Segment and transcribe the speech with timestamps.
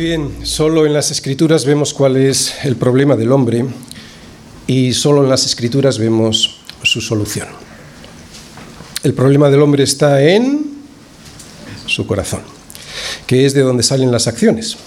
[0.00, 3.66] Muy bien, solo en las escrituras vemos cuál es el problema del hombre
[4.66, 7.48] y solo en las escrituras vemos su solución.
[9.02, 10.70] El problema del hombre está en
[11.84, 12.40] su corazón,
[13.26, 14.78] que es de donde salen las acciones.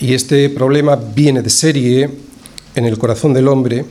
[0.00, 2.08] Y este problema viene de serie
[2.76, 3.84] en el corazón del hombre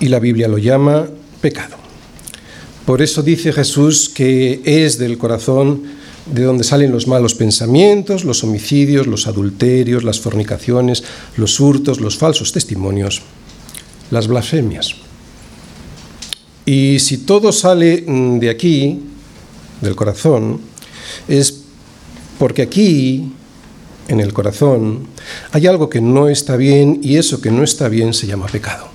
[0.00, 1.06] y la Biblia lo llama
[1.40, 1.76] pecado.
[2.84, 5.99] Por eso dice Jesús que es del corazón
[6.32, 11.02] de donde salen los malos pensamientos, los homicidios, los adulterios, las fornicaciones,
[11.36, 13.22] los hurtos, los falsos testimonios,
[14.10, 14.94] las blasfemias.
[16.64, 19.00] Y si todo sale mm, de aquí,
[19.80, 20.60] del corazón,
[21.26, 21.62] es
[22.38, 23.32] porque aquí,
[24.08, 25.08] en el corazón,
[25.52, 28.88] hay algo que no está bien y eso que no está bien se llama pecado.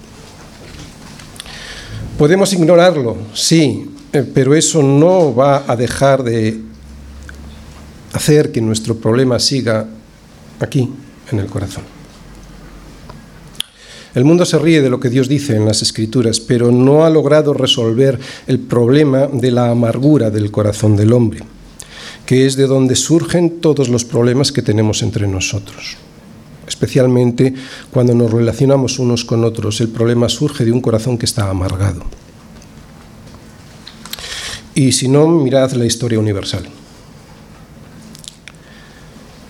[2.18, 6.62] Podemos ignorarlo, sí, eh, pero eso no va a dejar de
[8.16, 9.86] hacer que nuestro problema siga
[10.60, 10.90] aquí,
[11.32, 11.84] en el corazón.
[14.14, 17.10] El mundo se ríe de lo que Dios dice en las escrituras, pero no ha
[17.10, 21.42] logrado resolver el problema de la amargura del corazón del hombre,
[22.26, 25.98] que es de donde surgen todos los problemas que tenemos entre nosotros.
[26.66, 27.54] Especialmente
[27.92, 32.04] cuando nos relacionamos unos con otros, el problema surge de un corazón que está amargado.
[34.74, 36.66] Y si no, mirad la historia universal.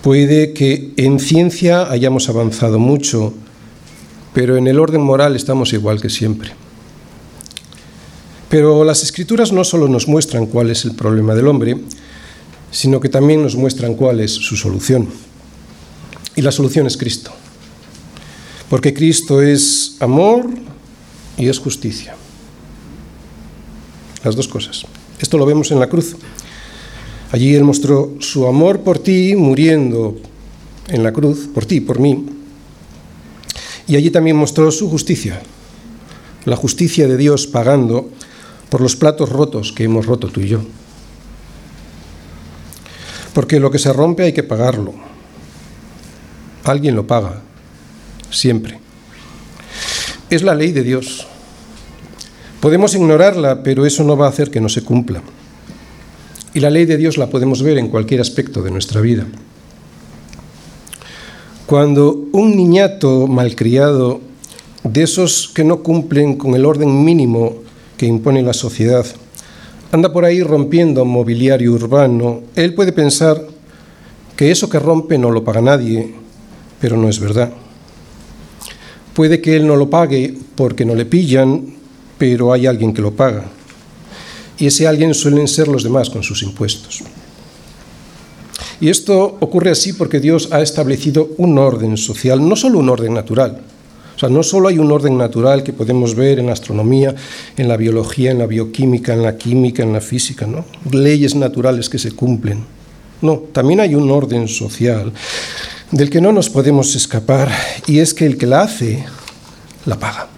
[0.06, 3.34] Puede que en ciencia hayamos avanzado mucho,
[4.32, 6.52] pero en el orden moral estamos igual que siempre.
[8.48, 11.80] Pero las escrituras no solo nos muestran cuál es el problema del hombre,
[12.70, 15.08] sino que también nos muestran cuál es su solución.
[16.36, 17.32] Y la solución es Cristo.
[18.70, 20.48] Porque Cristo es amor
[21.36, 22.14] y es justicia.
[24.22, 24.86] Las dos cosas.
[25.18, 26.14] Esto lo vemos en la cruz.
[27.32, 30.16] Allí Él mostró su amor por ti muriendo
[30.88, 32.26] en la cruz, por ti, por mí.
[33.88, 35.40] Y allí también mostró su justicia,
[36.44, 38.10] la justicia de Dios pagando
[38.68, 40.60] por los platos rotos que hemos roto tú y yo.
[43.32, 44.94] Porque lo que se rompe hay que pagarlo.
[46.64, 47.42] Alguien lo paga,
[48.30, 48.80] siempre.
[50.30, 51.26] Es la ley de Dios.
[52.60, 55.22] Podemos ignorarla, pero eso no va a hacer que no se cumpla.
[56.56, 59.26] Y la ley de Dios la podemos ver en cualquier aspecto de nuestra vida.
[61.66, 64.22] Cuando un niñato malcriado,
[64.82, 67.56] de esos que no cumplen con el orden mínimo
[67.98, 69.04] que impone la sociedad,
[69.92, 73.38] anda por ahí rompiendo mobiliario urbano, él puede pensar
[74.34, 76.14] que eso que rompe no lo paga nadie,
[76.80, 77.52] pero no es verdad.
[79.12, 81.74] Puede que él no lo pague porque no le pillan,
[82.16, 83.44] pero hay alguien que lo paga
[84.58, 87.02] y ese alguien suelen ser los demás con sus impuestos.
[88.80, 93.14] Y esto ocurre así porque Dios ha establecido un orden social, no solo un orden
[93.14, 93.62] natural.
[94.14, 97.14] O sea, no solo hay un orden natural que podemos ver en la astronomía,
[97.56, 100.64] en la biología, en la bioquímica, en la química, en la física, ¿no?
[100.90, 102.64] Leyes naturales que se cumplen.
[103.20, 105.12] No, también hay un orden social
[105.90, 107.50] del que no nos podemos escapar
[107.86, 109.04] y es que el que la hace,
[109.84, 110.28] la paga.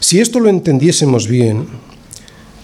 [0.00, 1.66] Si esto lo entendiésemos bien,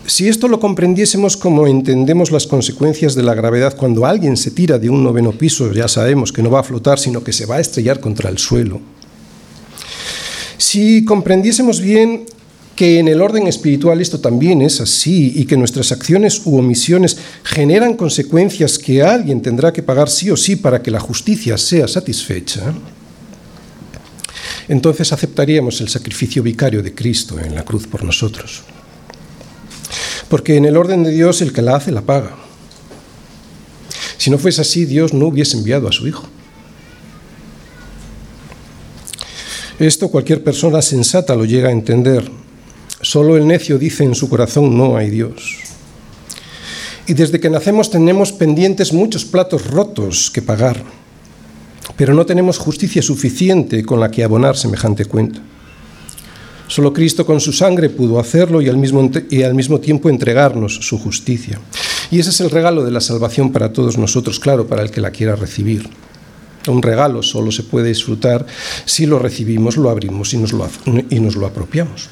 [0.07, 4.79] si esto lo comprendiésemos como entendemos las consecuencias de la gravedad, cuando alguien se tira
[4.79, 7.57] de un noveno piso, ya sabemos que no va a flotar, sino que se va
[7.57, 8.81] a estrellar contra el suelo.
[10.59, 12.25] Si comprendiésemos bien
[12.75, 17.19] que en el orden espiritual esto también es así y que nuestras acciones u omisiones
[17.45, 21.87] generan consecuencias que alguien tendrá que pagar sí o sí para que la justicia sea
[21.87, 22.73] satisfecha,
[24.69, 28.63] entonces aceptaríamos el sacrificio vicario de Cristo en la cruz por nosotros.
[30.29, 32.37] Porque en el orden de Dios el que la hace la paga.
[34.19, 36.27] Si no fuese así, Dios no hubiese enviado a su Hijo.
[39.79, 42.31] Esto cualquier persona sensata lo llega a entender.
[43.01, 45.59] Solo el necio dice en su corazón no hay Dios.
[47.09, 50.85] Y desde que nacemos tenemos pendientes muchos platos rotos que pagar,
[51.97, 55.43] pero no tenemos justicia suficiente con la que abonar semejante cuenta.
[56.73, 60.77] Solo Cristo con su sangre pudo hacerlo y al, mismo, y al mismo tiempo entregarnos
[60.77, 61.61] su justicia.
[62.11, 65.03] Y ese es el regalo de la salvación para todos nosotros, claro, para el que
[65.03, 65.87] la quiera recibir.
[66.67, 68.47] Un regalo solo se puede disfrutar
[68.87, 70.67] si lo recibimos, lo abrimos y nos lo,
[71.11, 72.09] y nos lo apropiamos.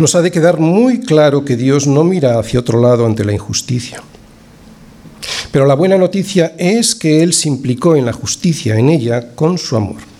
[0.00, 3.34] Nos ha de quedar muy claro que Dios no mira hacia otro lado ante la
[3.34, 4.02] injusticia.
[5.52, 9.58] Pero la buena noticia es que Él se implicó en la justicia, en ella, con
[9.58, 10.13] su amor.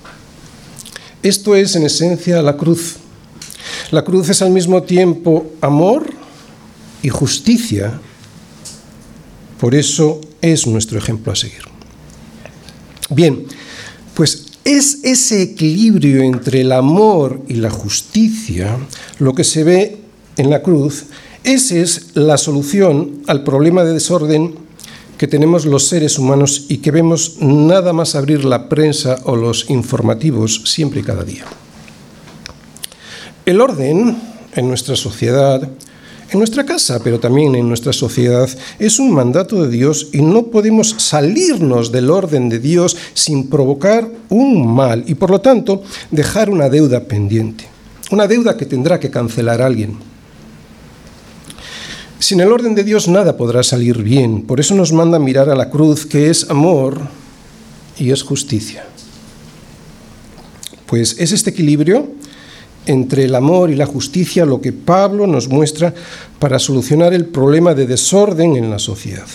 [1.25, 2.97] Esto es en esencia la cruz.
[3.91, 6.05] La cruz es al mismo tiempo amor
[7.03, 7.99] y justicia.
[9.59, 11.63] Por eso es nuestro ejemplo a seguir.
[13.09, 13.47] Bien,
[14.13, 18.77] pues es ese equilibrio entre el amor y la justicia
[19.19, 20.01] lo que se ve
[20.37, 21.05] en la cruz.
[21.43, 24.64] Esa es la solución al problema de desorden
[25.25, 29.71] que tenemos los seres humanos y que vemos nada más abrir la prensa o los
[29.71, 31.47] informativos siempre y cada día.
[33.47, 34.19] El orden
[34.55, 35.67] en nuestra sociedad,
[36.31, 40.49] en nuestra casa, pero también en nuestra sociedad, es un mandato de Dios y no
[40.49, 46.51] podemos salirnos del orden de Dios sin provocar un mal y por lo tanto dejar
[46.51, 47.67] una deuda pendiente,
[48.11, 49.97] una deuda que tendrá que cancelar alguien.
[52.25, 55.55] Sin el orden de Dios nada podrá salir bien, por eso nos manda mirar a
[55.55, 57.03] la cruz que es amor
[57.99, 58.87] y es justicia.
[60.87, 62.13] Pues es este equilibrio
[62.87, 65.93] entre el amor y la justicia lo que Pablo nos muestra
[66.39, 69.29] para solucionar el problema de desorden en la sociedad.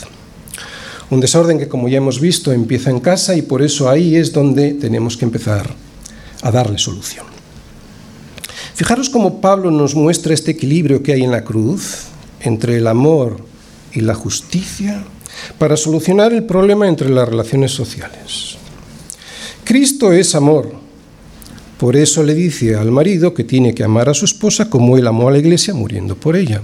[1.12, 4.34] Un desorden que, como ya hemos visto, empieza en casa y por eso ahí es
[4.34, 5.76] donde tenemos que empezar
[6.42, 7.28] a darle solución.
[8.74, 12.09] Fijaros cómo Pablo nos muestra este equilibrio que hay en la cruz
[12.42, 13.38] entre el amor
[13.94, 15.04] y la justicia
[15.58, 18.58] para solucionar el problema entre las relaciones sociales.
[19.64, 20.74] Cristo es amor,
[21.80, 25.08] por eso le dice al marido que tiene que amar a su esposa como él
[25.08, 26.62] amó a la iglesia muriendo por ella.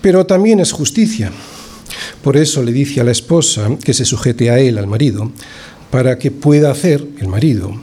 [0.00, 1.30] Pero también es justicia.
[2.22, 5.30] Por eso le dice a la esposa que se sujete a él, al marido,
[5.90, 7.82] para que pueda hacer, el marido,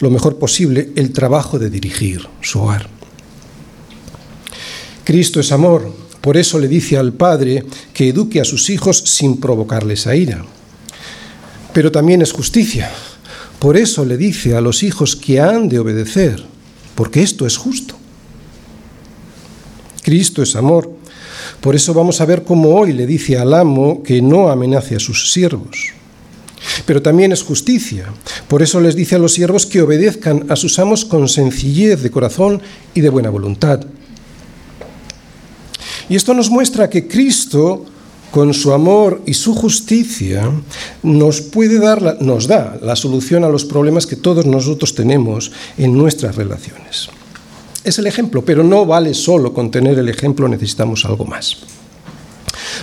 [0.00, 2.88] lo mejor posible el trabajo de dirigir su hogar.
[5.04, 9.38] Cristo es amor, por eso le dice al padre que eduque a sus hijos sin
[9.38, 10.44] provocarles a ira.
[11.72, 12.90] Pero también es justicia,
[13.58, 16.42] por eso le dice a los hijos que han de obedecer,
[16.94, 17.96] porque esto es justo.
[20.02, 20.90] Cristo es amor.
[21.60, 25.00] Por eso vamos a ver cómo hoy le dice al amo que no amenace a
[25.00, 25.92] sus siervos.
[26.86, 28.06] Pero también es justicia.
[28.46, 32.10] Por eso les dice a los siervos que obedezcan a sus amos con sencillez de
[32.10, 32.62] corazón
[32.94, 33.84] y de buena voluntad.
[36.08, 37.84] Y esto nos muestra que Cristo
[38.30, 40.50] con su amor y su justicia,
[41.02, 45.96] nos puede dar, nos da la solución a los problemas que todos nosotros tenemos en
[45.96, 47.08] nuestras relaciones.
[47.84, 51.56] Es el ejemplo, pero no vale solo con tener el ejemplo, necesitamos algo más.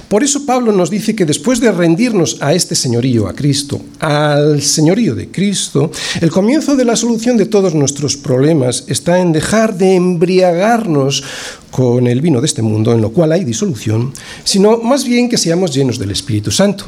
[0.07, 4.62] Por eso Pablo nos dice que después de rendirnos a este señorío, a Cristo, al
[4.62, 9.78] señorío de Cristo, el comienzo de la solución de todos nuestros problemas está en dejar
[9.78, 11.24] de embriagarnos
[11.75, 14.13] con el vino de este mundo, en lo cual hay disolución,
[14.45, 16.86] sino más bien que seamos llenos del Espíritu Santo.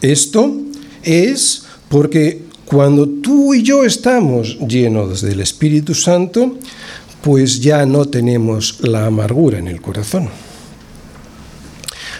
[0.00, 0.56] Esto
[1.02, 6.56] es porque cuando tú y yo estamos llenos del Espíritu Santo,
[7.20, 10.30] pues ya no tenemos la amargura en el corazón.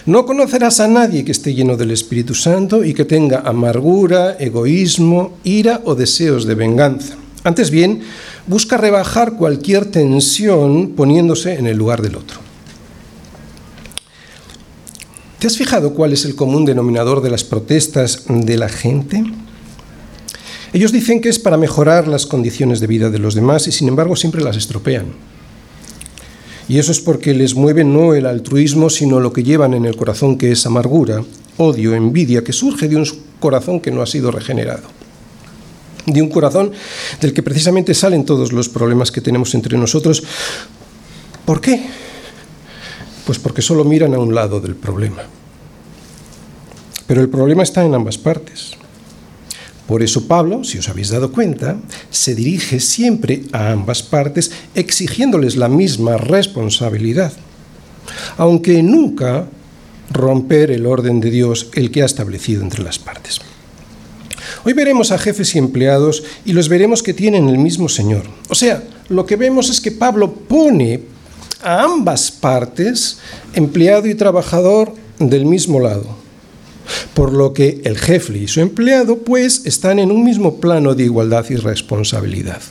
[0.05, 5.39] No conocerás a nadie que esté lleno del Espíritu Santo y que tenga amargura, egoísmo,
[5.43, 7.17] ira o deseos de venganza.
[7.43, 8.01] Antes bien,
[8.45, 12.39] busca rebajar cualquier tensión poniéndose en el lugar del otro.
[15.39, 19.23] ¿Te has fijado cuál es el común denominador de las protestas de la gente?
[20.73, 23.87] Ellos dicen que es para mejorar las condiciones de vida de los demás y sin
[23.87, 25.13] embargo siempre las estropean.
[26.67, 29.95] Y eso es porque les mueve no el altruismo, sino lo que llevan en el
[29.95, 31.23] corazón, que es amargura,
[31.57, 33.05] odio, envidia, que surge de un
[33.39, 34.96] corazón que no ha sido regenerado.
[36.07, 36.71] De un corazón
[37.21, 40.23] del que precisamente salen todos los problemas que tenemos entre nosotros.
[41.45, 41.85] ¿Por qué?
[43.25, 45.23] Pues porque solo miran a un lado del problema.
[47.05, 48.71] Pero el problema está en ambas partes.
[49.87, 51.77] Por eso Pablo, si os habéis dado cuenta,
[52.09, 57.31] se dirige siempre a ambas partes exigiéndoles la misma responsabilidad,
[58.37, 59.47] aunque nunca
[60.11, 63.39] romper el orden de Dios, el que ha establecido entre las partes.
[64.67, 68.23] Hoy veremos a jefes y empleados y los veremos que tienen el mismo Señor.
[68.49, 71.03] O sea, lo que vemos es que Pablo pone
[71.63, 73.17] a ambas partes,
[73.53, 76.17] empleado y trabajador, del mismo lado
[77.13, 81.05] por lo que el jefe y su empleado pues están en un mismo plano de
[81.05, 82.61] igualdad y responsabilidad.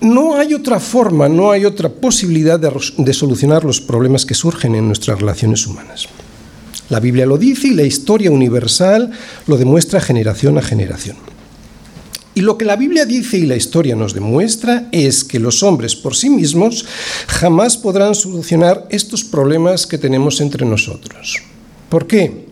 [0.00, 4.86] No hay otra forma, no hay otra posibilidad de, solucionar los problemas que surgen en
[4.86, 6.08] nuestras relaciones humanas.
[6.92, 9.12] La Biblia lo dice y la historia universal
[9.46, 11.16] lo demuestra generación a generación.
[12.34, 15.96] Y lo que la Biblia dice y la historia nos demuestra es que los hombres
[15.96, 16.84] por sí mismos
[17.28, 21.38] jamás podrán solucionar estos problemas que tenemos entre nosotros.
[21.88, 22.44] ¿Por qué?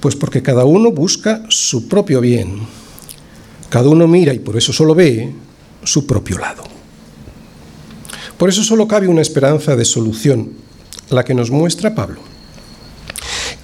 [0.00, 2.66] Pues porque cada uno busca su propio bien.
[3.70, 5.32] Cada uno mira y por eso solo ve
[5.84, 6.64] su propio lado.
[8.36, 10.50] Por eso solo cabe una esperanza de solución,
[11.10, 12.31] la que nos muestra Pablo.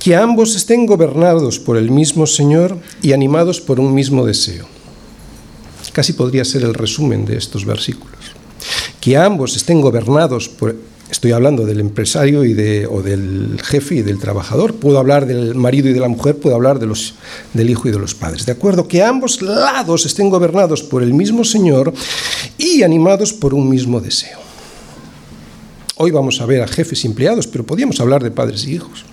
[0.08, 4.64] Que ambos estén gobernados por el mismo Señor y animados por un mismo deseo.
[5.92, 8.16] Casi podría ser el resumen de estos versículos.
[9.02, 10.74] Que ambos estén gobernados por
[11.10, 14.76] Estoy hablando del empresario y de, o del jefe y del trabajador.
[14.76, 17.12] Puedo hablar del marido y de la mujer, puedo hablar de los,
[17.52, 18.46] del hijo y de los padres.
[18.46, 18.88] ¿De acuerdo?
[18.88, 21.92] Que ambos lados estén gobernados por el mismo Señor
[22.56, 24.38] y animados por un mismo deseo.
[25.96, 29.04] Hoy vamos a ver a jefes y empleados, pero podríamos hablar de padres y hijos.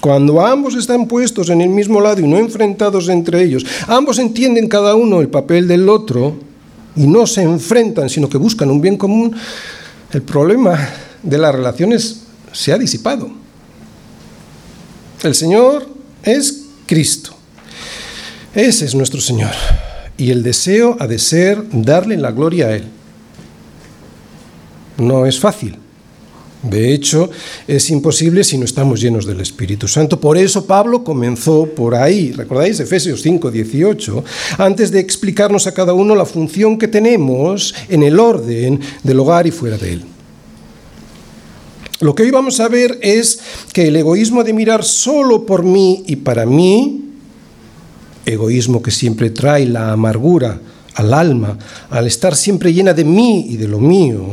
[0.00, 4.68] Cuando ambos están puestos en el mismo lado y no enfrentados entre ellos, ambos entienden
[4.68, 6.36] cada uno el papel del otro
[6.94, 9.34] y no se enfrentan, sino que buscan un bien común,
[10.12, 10.78] el problema
[11.22, 13.30] de las relaciones se ha disipado.
[15.22, 15.88] El Señor
[16.22, 17.32] es Cristo.
[18.54, 19.50] Ese es nuestro Señor.
[20.16, 22.84] Y el deseo ha de ser darle la gloria a Él.
[24.96, 25.78] No es fácil.
[26.70, 27.30] De hecho,
[27.68, 30.18] es imposible si no estamos llenos del Espíritu Santo.
[30.18, 32.80] Por eso Pablo comenzó por ahí, ¿recordáis?
[32.80, 34.24] Efesios 5, 18,
[34.58, 39.46] antes de explicarnos a cada uno la función que tenemos en el orden del hogar
[39.46, 40.04] y fuera de él.
[42.00, 43.38] Lo que hoy vamos a ver es
[43.72, 47.04] que el egoísmo de mirar solo por mí y para mí,
[48.26, 50.60] egoísmo que siempre trae la amargura
[50.94, 51.58] al alma,
[51.90, 54.24] al estar siempre llena de mí y de lo mío,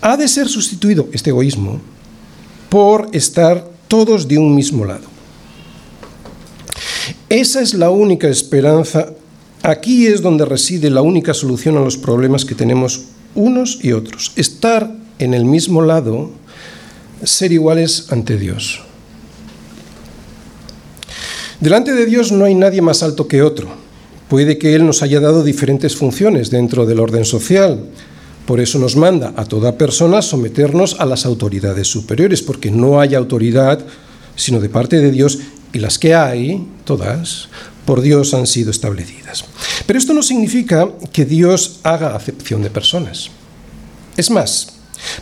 [0.00, 1.80] ha de ser sustituido, este egoísmo,
[2.68, 5.04] por estar todos de un mismo lado.
[7.28, 9.10] Esa es la única esperanza,
[9.62, 13.02] aquí es donde reside la única solución a los problemas que tenemos
[13.34, 16.30] unos y otros, estar en el mismo lado
[17.24, 18.80] ser iguales ante Dios.
[21.60, 23.68] Delante de Dios no hay nadie más alto que otro.
[24.28, 27.84] Puede que Él nos haya dado diferentes funciones dentro del orden social.
[28.52, 33.14] Por eso nos manda a toda persona someternos a las autoridades superiores, porque no hay
[33.14, 33.80] autoridad
[34.36, 35.38] sino de parte de Dios
[35.72, 37.48] y las que hay, todas,
[37.86, 39.46] por Dios han sido establecidas.
[39.86, 43.30] Pero esto no significa que Dios haga acepción de personas.
[44.18, 44.74] Es más,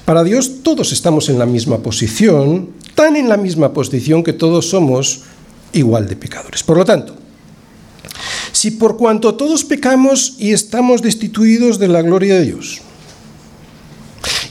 [0.04, 4.70] para Dios todos estamos en la misma posición, tan en la misma posición que todos
[4.70, 5.20] somos
[5.72, 6.64] igual de pecadores.
[6.64, 7.14] Por lo tanto,
[8.50, 12.82] si por cuanto todos pecamos y estamos destituidos de la gloria de Dios,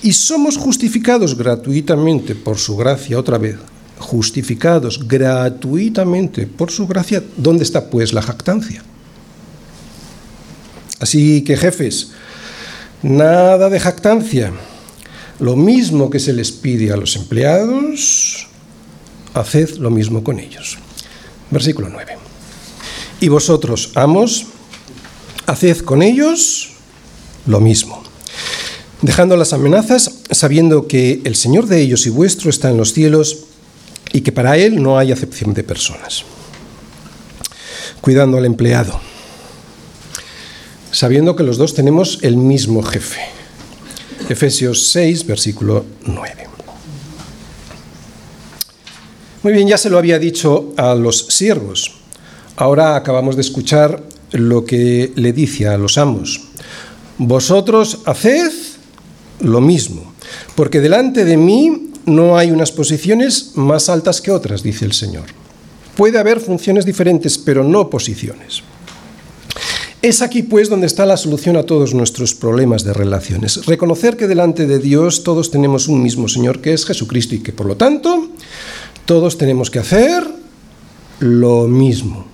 [0.02, 3.58] y somos justificados gratuitamente por su gracia, otra vez,
[3.98, 8.84] justificados gratuitamente por su gracia, ¿dónde está pues la jactancia?
[11.00, 12.12] Así que jefes,
[13.02, 14.54] nada de jactancia
[15.40, 18.48] lo mismo que se les pide a los empleados,
[19.34, 20.78] haced lo mismo con ellos.
[21.50, 22.18] Versículo 9.
[23.22, 24.48] Y vosotros, amos,
[25.46, 26.72] haced con ellos
[27.46, 28.04] lo mismo,
[29.02, 33.46] dejando las amenazas, sabiendo que el Señor de ellos y vuestro está en los cielos
[34.12, 36.24] y que para Él no hay acepción de personas.
[38.02, 39.00] Cuidando al empleado,
[40.92, 43.20] sabiendo que los dos tenemos el mismo jefe
[44.30, 46.48] Efesios 6, versículo 9.
[49.42, 51.96] Muy bien, ya se lo había dicho a los siervos.
[52.56, 56.42] Ahora acabamos de escuchar lo que le dice a los amos.
[57.18, 58.52] Vosotros haced
[59.40, 60.14] lo mismo,
[60.56, 65.26] porque delante de mí no hay unas posiciones más altas que otras, dice el Señor.
[65.96, 68.64] Puede haber funciones diferentes, pero no posiciones.
[70.02, 73.66] Es aquí pues donde está la solución a todos nuestros problemas de relaciones.
[73.66, 77.52] Reconocer que delante de Dios todos tenemos un mismo Señor que es Jesucristo y que
[77.52, 78.30] por lo tanto
[79.04, 80.24] todos tenemos que hacer
[81.20, 82.26] lo mismo.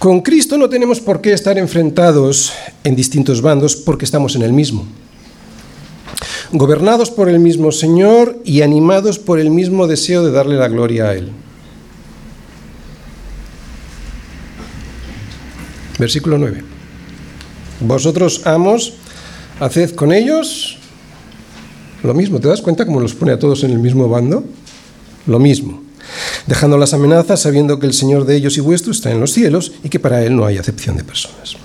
[0.00, 2.52] Con Cristo no tenemos por qué estar enfrentados
[2.82, 4.88] en distintos bandos porque estamos en el mismo.
[6.52, 11.10] Gobernados por el mismo Señor y animados por el mismo deseo de darle la gloria
[11.10, 11.30] a Él.
[15.98, 16.64] Versículo 9.
[17.80, 18.94] Vosotros, amos,
[19.60, 20.78] haced con ellos
[22.02, 22.40] lo mismo.
[22.40, 24.44] ¿Te das cuenta cómo los pone a todos en el mismo bando?
[25.26, 25.82] Lo mismo.
[26.46, 29.72] Dejando las amenazas, sabiendo que el Señor de ellos y vuestro está en los cielos
[29.84, 31.56] y que para Él no hay acepción de personas.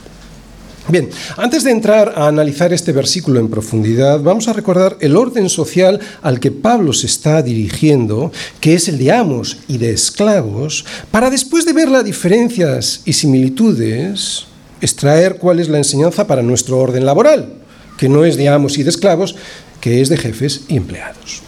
[0.87, 5.49] Bien, antes de entrar a analizar este versículo en profundidad, vamos a recordar el orden
[5.49, 10.85] social al que Pablo se está dirigiendo, que es el de amos y de esclavos,
[11.09, 14.45] para después de ver las diferencias y similitudes,
[14.79, 17.53] extraer cuál es la enseñanza para nuestro orden laboral,
[17.97, 19.35] que no es de amos y de esclavos,
[19.81, 21.41] que es de jefes y empleados.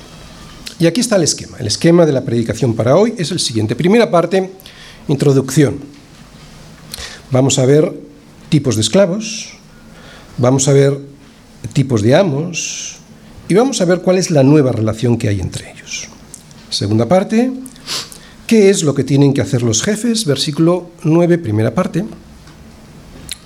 [0.80, 1.58] Y aquí está el esquema.
[1.60, 3.76] El esquema de la predicación para hoy es el siguiente.
[3.76, 4.50] Primera parte,
[5.08, 5.80] introducción.
[7.30, 8.07] Vamos a ver
[8.50, 9.50] tipos de esclavos,
[10.38, 10.98] vamos a ver
[11.74, 12.98] tipos de amos
[13.48, 16.08] y vamos a ver cuál es la nueva relación que hay entre ellos.
[16.70, 17.52] segunda parte.
[18.46, 20.26] ¿Qué es lo que tienen que hacer los jefes?
[20.26, 22.06] Versículo 9, primera parte.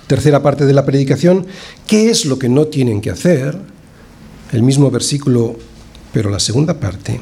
[0.06, 1.48] Tercera parte de la predicación,
[1.88, 3.58] ¿qué es lo que no tienen que hacer?
[4.52, 5.56] El mismo versículo,
[6.12, 7.20] pero la segunda parte.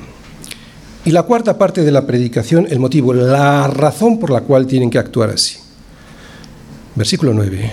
[1.06, 4.90] Y la cuarta parte de la predicación, el motivo, la razón por la cual tienen
[4.90, 5.58] que actuar así.
[7.00, 7.72] Versículo 9,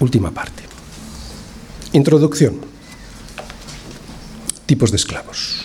[0.00, 0.64] última parte.
[1.92, 2.56] Introducción.
[4.66, 5.64] Tipos de esclavos.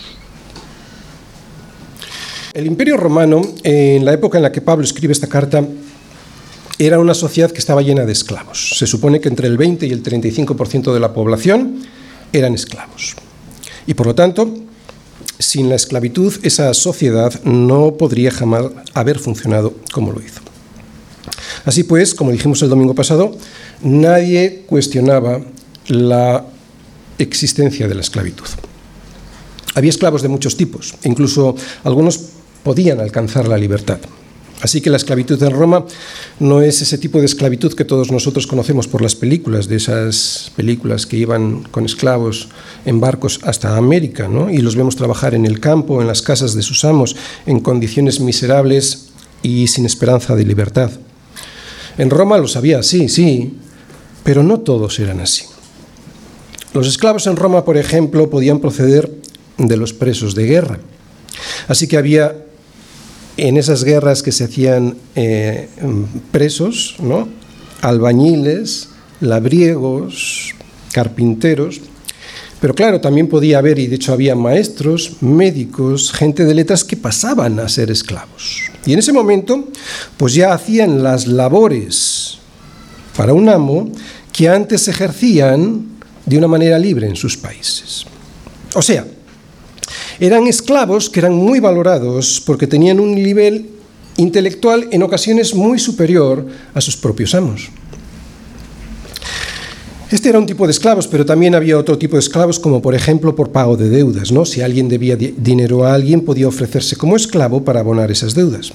[2.52, 5.66] El imperio romano, en la época en la que Pablo escribe esta carta,
[6.78, 8.76] era una sociedad que estaba llena de esclavos.
[8.78, 11.82] Se supone que entre el 20 y el 35% de la población
[12.32, 13.16] eran esclavos.
[13.84, 14.54] Y por lo tanto,
[15.40, 20.43] sin la esclavitud, esa sociedad no podría jamás haber funcionado como lo hizo.
[21.64, 23.36] Así pues, como dijimos el domingo pasado,
[23.82, 25.40] nadie cuestionaba
[25.88, 26.44] la
[27.18, 28.46] existencia de la esclavitud.
[29.74, 32.20] Había esclavos de muchos tipos, incluso algunos
[32.62, 33.98] podían alcanzar la libertad.
[34.60, 35.84] Así que la esclavitud en Roma
[36.38, 40.52] no es ese tipo de esclavitud que todos nosotros conocemos por las películas, de esas
[40.56, 42.48] películas que iban con esclavos
[42.86, 44.48] en barcos hasta América, ¿no?
[44.48, 48.20] y los vemos trabajar en el campo, en las casas de sus amos, en condiciones
[48.20, 49.08] miserables
[49.42, 50.90] y sin esperanza de libertad.
[51.98, 53.54] En Roma los había, sí, sí,
[54.22, 55.44] pero no todos eran así.
[56.72, 59.10] Los esclavos en Roma, por ejemplo, podían proceder
[59.58, 60.80] de los presos de guerra.
[61.68, 62.36] Así que había
[63.36, 65.68] en esas guerras que se hacían eh,
[66.30, 67.28] presos, ¿no?
[67.80, 68.88] albañiles,
[69.20, 70.54] labriegos,
[70.92, 71.80] carpinteros,
[72.60, 76.96] pero claro, también podía haber, y de hecho había maestros, médicos, gente de letras que
[76.96, 78.70] pasaban a ser esclavos.
[78.86, 79.68] Y en ese momento,
[80.16, 82.38] pues ya hacían las labores
[83.16, 83.90] para un amo
[84.32, 85.86] que antes ejercían
[86.26, 88.04] de una manera libre en sus países.
[88.74, 89.06] O sea,
[90.20, 93.70] eran esclavos que eran muy valorados porque tenían un nivel
[94.16, 97.70] intelectual en ocasiones muy superior a sus propios amos.
[100.10, 102.94] Este era un tipo de esclavos, pero también había otro tipo de esclavos, como por
[102.94, 104.30] ejemplo por pago de deudas.
[104.30, 104.44] ¿no?
[104.44, 108.72] Si alguien debía dinero a alguien, podía ofrecerse como esclavo para abonar esas deudas.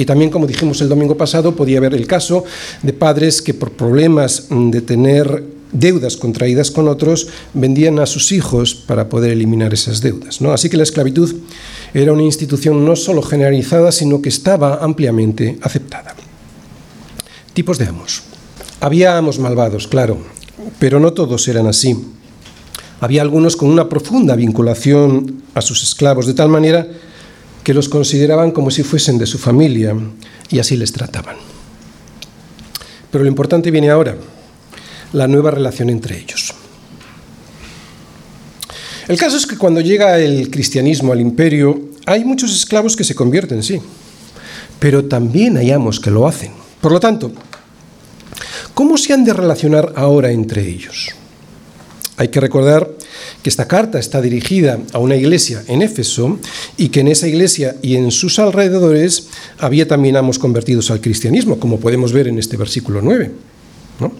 [0.00, 2.42] Y también, como dijimos el domingo pasado, podía haber el caso
[2.82, 8.74] de padres que por problemas de tener deudas contraídas con otros, vendían a sus hijos
[8.74, 10.40] para poder eliminar esas deudas.
[10.40, 10.52] ¿no?
[10.52, 11.34] Así que la esclavitud
[11.92, 16.14] era una institución no solo generalizada, sino que estaba ampliamente aceptada.
[17.52, 18.22] Tipos de amos.
[18.80, 20.16] Había amos malvados, claro,
[20.78, 21.94] pero no todos eran así.
[23.00, 26.88] Había algunos con una profunda vinculación a sus esclavos, de tal manera
[27.62, 29.94] que los consideraban como si fuesen de su familia
[30.50, 31.36] y así les trataban.
[33.10, 34.16] Pero lo importante viene ahora
[35.12, 36.54] la nueva relación entre ellos.
[39.08, 43.14] El caso es que cuando llega el cristianismo al imperio, hay muchos esclavos que se
[43.14, 43.80] convierten, sí,
[44.78, 46.52] pero también hay amos que lo hacen.
[46.80, 47.32] Por lo tanto,
[48.72, 51.08] ¿cómo se han de relacionar ahora entre ellos?
[52.16, 52.88] Hay que recordar
[53.42, 56.38] que esta carta está dirigida a una iglesia en Éfeso
[56.76, 61.58] y que en esa iglesia y en sus alrededores había también amos convertidos al cristianismo,
[61.58, 63.30] como podemos ver en este versículo 9.
[64.00, 64.12] ¿no?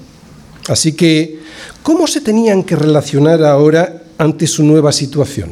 [0.68, 1.40] Así que,
[1.82, 5.50] ¿cómo se tenían que relacionar ahora ante su nueva situación?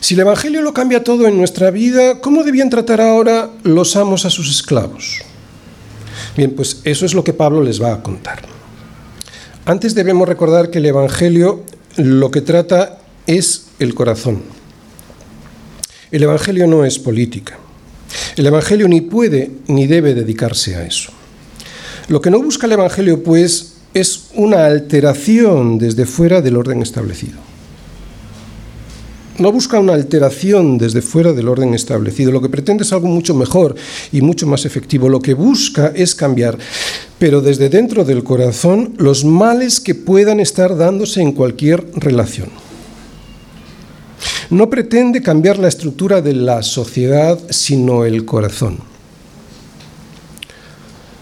[0.00, 4.24] Si el Evangelio lo cambia todo en nuestra vida, ¿cómo debían tratar ahora los amos
[4.24, 5.18] a sus esclavos?
[6.36, 8.59] Bien, pues eso es lo que Pablo les va a contar.
[9.70, 11.62] Antes debemos recordar que el Evangelio
[11.96, 14.42] lo que trata es el corazón.
[16.10, 17.56] El Evangelio no es política.
[18.34, 21.12] El Evangelio ni puede ni debe dedicarse a eso.
[22.08, 27.38] Lo que no busca el Evangelio, pues, es una alteración desde fuera del orden establecido.
[29.38, 32.32] No busca una alteración desde fuera del orden establecido.
[32.32, 33.76] Lo que pretende es algo mucho mejor
[34.10, 35.08] y mucho más efectivo.
[35.08, 36.58] Lo que busca es cambiar,
[37.20, 42.48] pero desde dentro del corazón, los males que puedan estar dándose en cualquier relación.
[44.48, 48.78] No pretende cambiar la estructura de la sociedad, sino el corazón.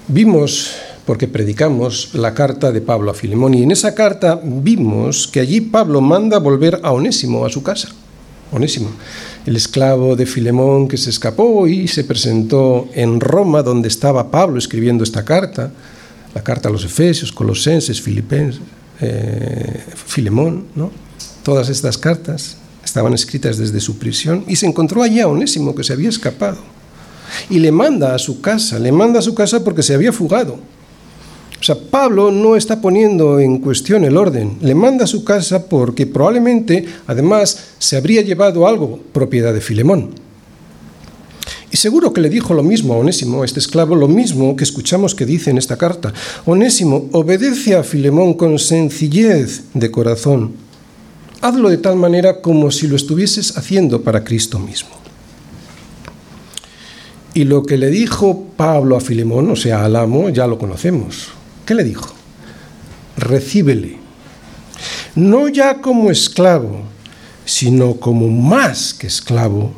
[0.07, 5.41] Vimos, porque predicamos, la carta de Pablo a Filemón y en esa carta vimos que
[5.41, 7.89] allí Pablo manda volver a Onésimo a su casa.
[8.53, 8.91] Onésimo,
[9.49, 14.59] el esclavo de Filemón que se escapó y se presentó en Roma donde estaba Pablo
[14.59, 15.73] escribiendo esta carta,
[16.35, 18.61] la carta a los Efesios, Colosenses, Filipenses,
[19.01, 20.91] eh, Filemón, ¿no?
[21.43, 25.83] Todas estas cartas estaban escritas desde su prisión y se encontró allí a Onésimo que
[25.83, 26.59] se había escapado
[27.49, 30.59] y le manda a su casa, le manda a su casa porque se había fugado.
[31.61, 35.69] O sea, Pablo no está poniendo en cuestión el orden, le manda a su casa
[35.69, 40.11] porque probablemente, además, se habría llevado algo propiedad de Filemón.
[41.71, 45.15] Y seguro que le dijo lo mismo a Onésimo, este esclavo, lo mismo que escuchamos
[45.15, 46.15] que dice en esta carta.
[46.47, 50.53] Onésimo, obedece a Filemón con sencillez de corazón.
[51.43, 54.91] Hazlo de tal manera como si lo estuvieses haciendo para Cristo mismo.
[57.35, 61.29] Y lo que le dijo Pablo a Filemón, o sea, al amo, ya lo conocemos.
[61.69, 62.09] ¿Qué le dijo?
[63.19, 63.99] Recíbele.
[65.15, 66.81] No ya como esclavo,
[67.45, 69.75] sino como más que esclavo,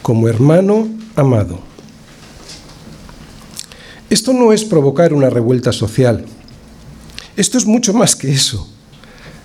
[0.00, 1.60] como hermano amado.
[4.08, 6.24] Esto no es provocar una revuelta social.
[7.36, 8.66] Esto es mucho más que eso.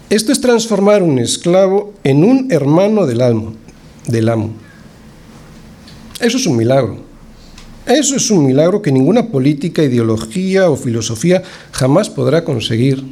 [0.10, 3.52] Esto es transformar un esclavo en un hermano del, alma,
[4.08, 4.54] del amo.
[6.22, 7.13] Eso es un milagro.
[7.86, 13.04] Eso es un milagro que ninguna política, ideología o filosofía jamás podrá conseguir.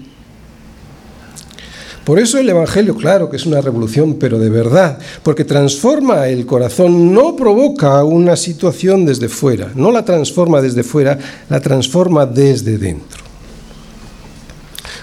[2.06, 6.46] Por eso el Evangelio, claro que es una revolución, pero de verdad, porque transforma el
[6.46, 12.78] corazón, no provoca una situación desde fuera, no la transforma desde fuera, la transforma desde
[12.78, 13.22] dentro.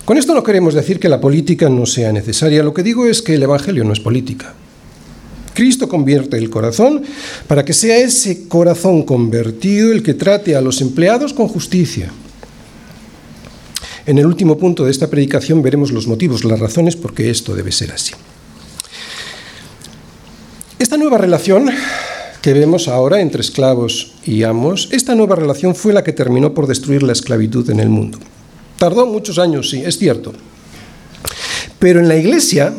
[0.05, 3.23] Con esto no queremos decir que la política no sea necesaria, lo que digo es
[3.23, 4.55] que el Evangelio no es política.
[5.59, 7.03] Cristo convierte el corazón
[7.49, 12.13] para que sea ese corazón convertido el que trate a los empleados con justicia.
[14.07, 17.57] En el último punto de esta predicación veremos los motivos, las razones por qué esto
[17.57, 18.13] debe ser así.
[20.79, 21.69] Esta nueva relación
[22.41, 26.69] que vemos ahora entre esclavos y amos, esta nueva relación fue la que terminó por
[26.69, 28.21] destruir la esclavitud en el mundo.
[28.79, 30.35] Tardó muchos años, sí, es cierto.
[31.81, 32.73] Pero en la iglesia,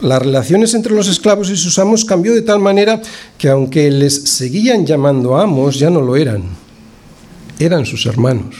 [0.00, 3.00] las relaciones entre los esclavos y sus amos cambió de tal manera
[3.36, 6.44] que aunque les seguían llamando amos, ya no lo eran.
[7.58, 8.56] Eran sus hermanos.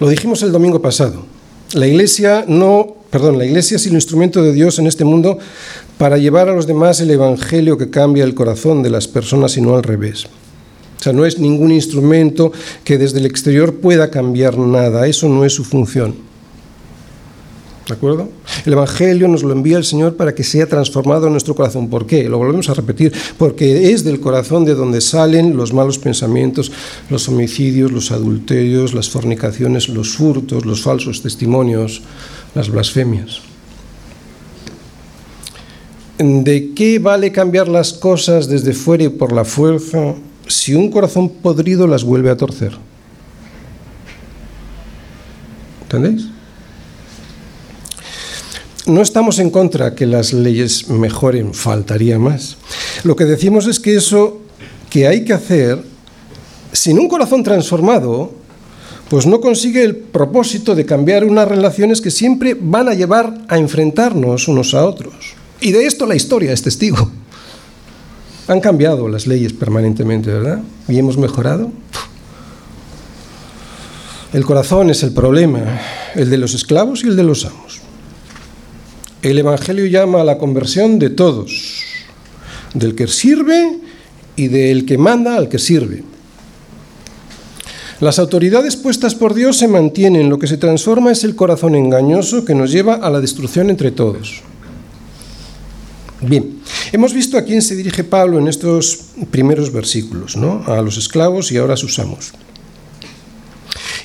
[0.00, 1.24] Lo dijimos el domingo pasado.
[1.74, 5.38] La iglesia no, perdón, la iglesia es el instrumento de Dios en este mundo
[5.98, 9.60] para llevar a los demás el evangelio que cambia el corazón de las personas y
[9.60, 10.24] no al revés.
[10.98, 15.44] O sea, no es ningún instrumento que desde el exterior pueda cambiar nada, eso no
[15.44, 16.29] es su función.
[17.90, 18.28] ¿De acuerdo?
[18.64, 21.90] El Evangelio nos lo envía el Señor para que sea transformado en nuestro corazón.
[21.90, 22.28] ¿Por qué?
[22.28, 23.12] Lo volvemos a repetir.
[23.36, 26.70] Porque es del corazón de donde salen los malos pensamientos,
[27.10, 32.02] los homicidios, los adulterios, las fornicaciones, los furtos, los falsos testimonios,
[32.54, 33.40] las blasfemias.
[36.18, 40.14] ¿De qué vale cambiar las cosas desde fuera y por la fuerza
[40.46, 42.70] si un corazón podrido las vuelve a torcer?
[45.82, 46.28] ¿Entendéis?
[48.86, 52.56] No estamos en contra que las leyes mejoren, faltaría más.
[53.04, 54.40] Lo que decimos es que eso
[54.88, 55.82] que hay que hacer,
[56.72, 58.32] sin un corazón transformado,
[59.08, 63.58] pues no consigue el propósito de cambiar unas relaciones que siempre van a llevar a
[63.58, 65.34] enfrentarnos unos a otros.
[65.60, 67.10] Y de esto la historia es testigo.
[68.48, 70.60] Han cambiado las leyes permanentemente, ¿verdad?
[70.88, 71.70] Y hemos mejorado.
[74.32, 75.80] El corazón es el problema,
[76.14, 77.79] el de los esclavos y el de los amos.
[79.22, 81.84] El Evangelio llama a la conversión de todos,
[82.72, 83.78] del que sirve
[84.34, 86.04] y del que manda al que sirve.
[88.00, 92.46] Las autoridades puestas por Dios se mantienen, lo que se transforma es el corazón engañoso
[92.46, 94.42] que nos lleva a la destrucción entre todos.
[96.22, 96.60] Bien,
[96.92, 100.64] hemos visto a quién se dirige Pablo en estos primeros versículos, ¿no?
[100.66, 102.32] A los esclavos y ahora a sus amos.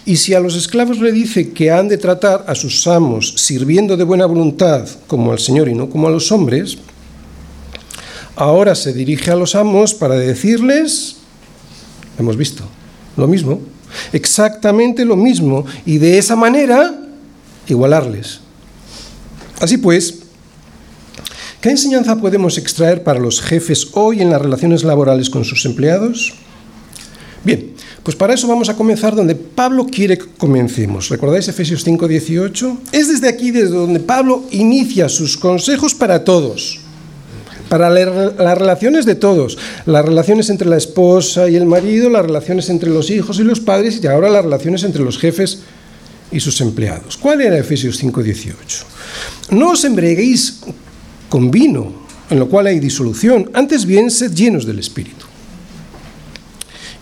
[0.06, 3.98] Y si a los esclavos le dice que han de tratar a sus amos sirviendo
[3.98, 6.78] de buena voluntad como al Señor y no como a los hombres,
[8.36, 11.18] ahora se dirige a los amos para decirles,
[12.20, 12.64] hemos visto,
[13.18, 13.62] lo mismo,
[14.14, 16.94] exactamente lo mismo, y de esa manera
[17.68, 18.42] igualarles.
[19.60, 20.20] Así pues,
[21.62, 26.36] ¿qué enseñanza podemos extraer para los jefes hoy en las relaciones laborales con sus empleados?
[27.44, 27.75] Bien,
[28.06, 31.10] pues para eso vamos a comenzar donde Pablo quiere que comencemos.
[31.10, 32.78] ¿Recordáis Efesios 5, 18?
[32.92, 36.82] Es desde aquí desde donde Pablo inicia sus consejos para todos,
[37.68, 42.70] para las relaciones de todos, las relaciones entre la esposa y el marido, las relaciones
[42.70, 45.64] entre los hijos y los padres y ahora las relaciones entre los jefes
[46.32, 47.18] y sus empleados.
[47.18, 48.86] ¿Cuál era Efesios 5, 18?
[49.50, 50.60] No os embreguéis
[51.28, 51.92] con vino,
[52.30, 55.26] en lo cual hay disolución, antes bien sed llenos del Espíritu.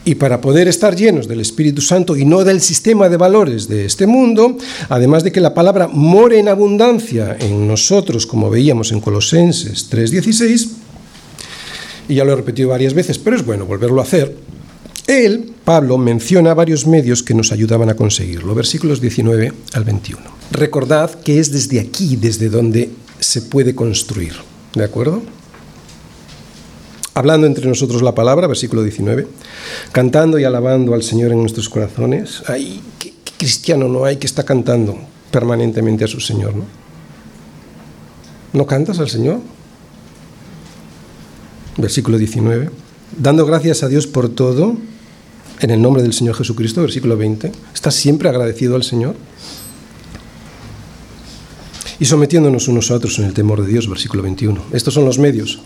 [0.06, 3.86] Y para poder estar llenos del Espíritu Santo y no del sistema de valores de
[3.86, 4.58] este mundo,
[4.90, 10.70] además de que la palabra more en abundancia en nosotros, como veíamos en Colosenses 3:16,
[12.10, 14.36] y ya lo he repetido varias veces, pero es bueno volverlo a hacer,
[15.08, 20.22] Él Pablo menciona varios medios que nos ayudaban a conseguirlo, versículos 19 al 21.
[20.52, 22.90] Recordad que es desde aquí, desde donde
[23.20, 24.34] se puede construir,
[24.76, 25.22] ¿de acuerdo?
[27.16, 29.28] Hablando entre nosotros la palabra, versículo 19,
[29.92, 32.42] cantando y alabando al Señor en nuestros corazones.
[32.48, 34.98] Ay, ¿qué, qué cristiano no hay que está cantando
[35.30, 36.66] permanentemente a su Señor, ¿no?
[38.54, 39.40] ¿No cantas al Señor?
[41.78, 42.70] Versículo 19,
[43.18, 44.78] dando gracias a Dios por todo,
[45.60, 47.52] en el nombre del Señor Jesucristo, versículo 20.
[47.74, 49.16] ¿Estás siempre agradecido al Señor?
[52.00, 54.62] Y sometiéndonos unos a otros en el temor de Dios, versículo 21.
[54.72, 55.62] Estos son los medios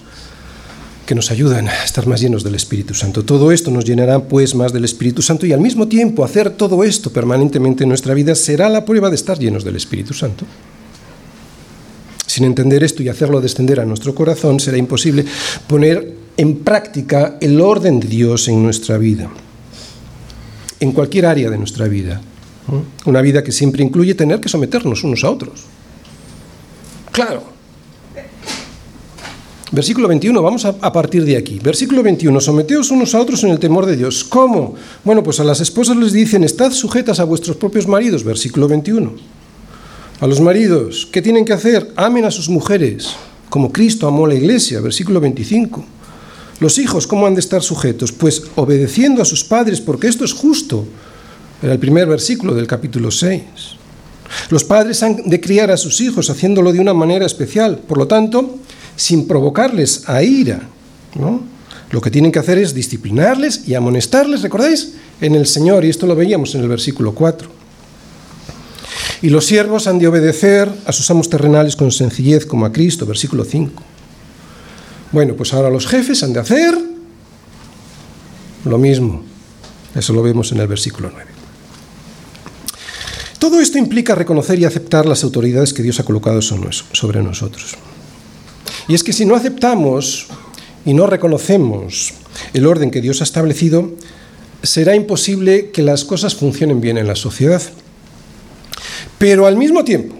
[1.08, 3.26] que nos ayudan a estar más llenos del Espíritu Santo.
[3.26, 6.84] Todo esto nos llenará pues más del Espíritu Santo y al mismo tiempo hacer todo
[6.84, 10.46] esto permanentemente en nuestra vida será la prueba de estar llenos del Espíritu Santo.
[12.28, 15.26] Sin entender esto y hacerlo descender a nuestro corazón será imposible
[15.65, 19.30] poner en práctica el orden de Dios en nuestra vida
[20.80, 22.22] en cualquier área de nuestra vida.
[23.06, 25.63] Una vida que siempre incluye tener que someternos unos a otros.
[27.12, 27.57] Claro.
[29.71, 31.60] Versículo 21, vamos a, a, partir de aquí.
[31.62, 34.23] Versículo 21, someteos unos a otros en el temor de Dios.
[34.23, 34.75] ¿Cómo?
[35.03, 38.23] Bueno, pues a las esposas les dicen, estad sujetas a vuestros propios maridos.
[38.23, 39.13] Versículo 21.
[40.19, 41.91] A los maridos, ¿qué tienen que hacer?
[41.95, 43.10] Amen a sus mujeres,
[43.49, 44.80] como Cristo amó a la iglesia.
[44.80, 45.86] Versículo 25.
[46.60, 48.12] Los hijos, ¿cómo han de estar sujetos?
[48.13, 50.86] Pues obedeciendo a sus padres, porque esto es justo.
[51.62, 53.41] Era el primer versículo del capítulo 6.
[54.49, 58.08] Los padres han de criar a sus hijos haciéndolo de una manera especial, por lo
[58.08, 58.58] tanto,
[58.98, 60.68] sin provocarles a ira.
[61.16, 61.42] ¿no?
[61.92, 64.96] Lo que tienen que hacer es disciplinarles y amonestarles, ¿recordáis?
[65.22, 67.50] En el Señor, y esto lo veíamos en el versículo 4.
[69.22, 73.06] Y los siervos han de obedecer a sus amos terrenales con sencillez como a Cristo,
[73.06, 73.82] versículo 5.
[75.12, 76.78] Bueno, pues ahora los jefes han de hacer
[78.66, 79.24] lo mismo.
[79.96, 81.32] Eso lo vemos en el versículo 9.
[83.40, 87.78] Todo esto implica reconocer y aceptar las autoridades que Dios ha colocado sobre nosotros.
[88.88, 90.28] Y es que si no aceptamos
[90.86, 92.13] y no reconocemos
[92.54, 93.91] el orden que Dios ha establecido,
[94.63, 97.62] será imposible que las cosas funcionen bien en la sociedad.
[99.17, 100.15] Pero al mismo tiempo,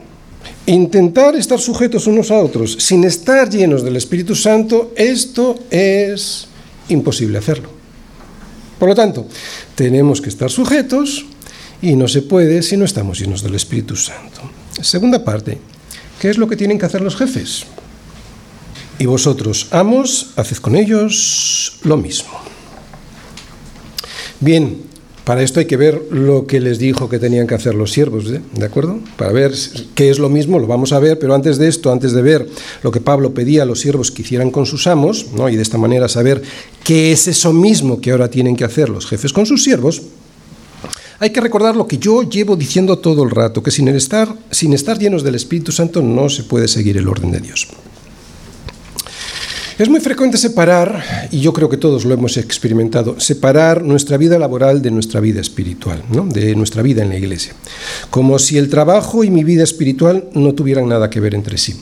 [0.66, 6.48] intentar estar sujetos unos a otros sin estar llenos del Espíritu Santo, esto es
[6.90, 7.70] imposible hacerlo.
[8.78, 9.28] Por lo tanto,
[9.76, 11.26] tenemos que estar sujetos
[11.82, 14.42] y no se puede si no estamos llenos del Espíritu Santo.
[14.82, 15.58] Segunda parte,
[16.20, 17.66] ¿qué es lo que tienen que hacer los jefes?
[19.00, 22.32] Y vosotros, amos, haced con ellos lo mismo.
[24.40, 24.88] Bien,
[25.28, 28.32] para esto hay que ver lo que les dijo que tenían que hacer los siervos.
[28.32, 29.00] ¿de acuerdo?
[29.18, 29.54] Para ver
[29.94, 32.48] qué es lo mismo, lo vamos a ver, pero antes de esto, antes de ver
[32.82, 35.50] lo que Pablo pedía a los siervos que hicieran con sus amos, ¿no?
[35.50, 36.42] y de esta manera saber
[36.84, 40.02] qué es eso mismo que ahora tienen que hacer los jefes con sus siervos,
[41.20, 44.72] hay que recordar lo que yo llevo diciendo todo el rato, que sin estar, sin
[44.72, 47.68] estar llenos del Espíritu Santo no se puede seguir el orden de Dios.
[49.78, 54.40] Es muy frecuente separar, y yo creo que todos lo hemos experimentado, separar nuestra vida
[54.40, 56.02] laboral de nuestra vida espiritual,
[56.34, 57.54] de nuestra vida en la iglesia,
[58.10, 61.80] como si el trabajo y mi vida espiritual no tuvieran nada que ver entre sí.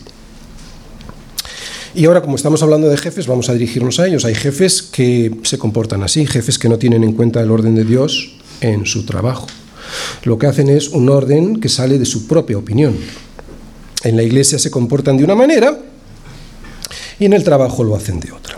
[1.94, 4.26] Y ahora, como estamos hablando de jefes, vamos a dirigirnos a ellos.
[4.26, 7.86] Hay jefes que se comportan así, jefes que no tienen en cuenta el orden de
[7.86, 9.48] Dios en su trabajo.
[10.26, 12.98] Lo que hacen es un orden que sale de su propia opinión.
[14.04, 15.80] En la iglesia se comportan de una manera
[17.20, 18.58] y en el trabajo lo hacen de otra.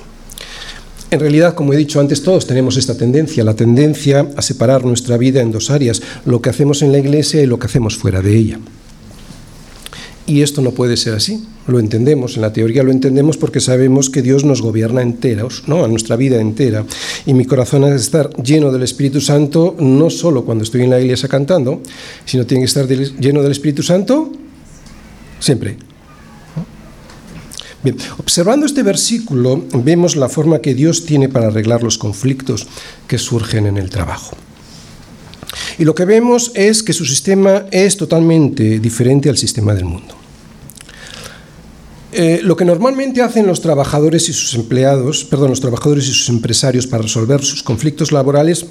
[1.10, 5.16] En realidad, como he dicho antes, todos tenemos esta tendencia, la tendencia a separar nuestra
[5.16, 8.22] vida en dos áreas, lo que hacemos en la iglesia y lo que hacemos fuera
[8.22, 8.60] de ella.
[10.26, 11.46] Y esto no puede ser así.
[11.68, 15.86] Lo entendemos, en la teoría lo entendemos porque sabemos que Dios nos gobierna enteros, ¿no?
[15.86, 16.86] a nuestra vida entera.
[17.26, 20.90] Y mi corazón ha de estar lleno del Espíritu Santo no solo cuando estoy en
[20.90, 21.82] la iglesia cantando,
[22.26, 24.34] sino tiene que estar lleno del Espíritu Santo
[25.40, 25.78] siempre,
[27.84, 32.68] Bien, observando este versículo, vemos la forma que Dios tiene para arreglar los conflictos
[33.08, 34.36] que surgen en el trabajo.
[35.78, 40.16] Y lo que vemos es que su sistema es totalmente diferente al sistema del mundo.
[42.12, 46.30] Eh, lo que normalmente hacen los trabajadores y sus empleados, perdón, los trabajadores y sus
[46.30, 48.66] empresarios para resolver sus conflictos laborales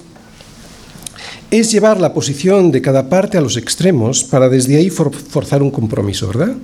[1.51, 5.63] es llevar la posición de cada parte a los extremos para desde ahí for forzar
[5.63, 6.55] un compromiso, ¿verdad?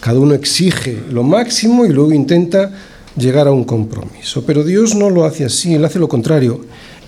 [0.00, 2.72] Cada uno exige lo máximo y luego intenta
[3.16, 4.44] llegar a un compromiso.
[4.46, 6.64] Pero Dios no lo hace así, Él hace lo contrario.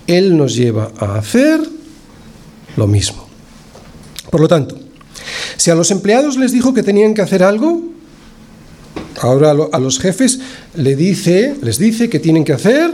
[0.07, 1.61] Él nos lleva a hacer
[2.77, 3.27] lo mismo.
[4.31, 4.79] Por lo tanto,
[5.57, 7.83] si a los empleados les dijo que tenían que hacer algo,
[9.21, 10.41] ahora a los jefes
[10.75, 12.93] dice, les dice que tienen que hacer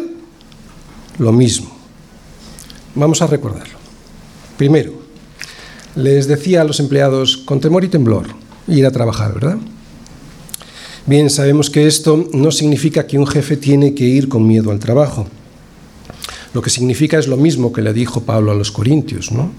[1.18, 1.70] lo mismo.
[2.94, 3.79] Vamos a recordarlo.
[4.60, 4.92] Primero,
[5.96, 8.26] les decía a los empleados con temor y temblor
[8.68, 9.56] ir a trabajar, ¿verdad?
[11.06, 14.78] Bien, sabemos que esto no significa que un jefe tiene que ir con miedo al
[14.78, 15.26] trabajo.
[16.52, 19.50] Lo que significa es lo mismo que le dijo Pablo a los Corintios, ¿no?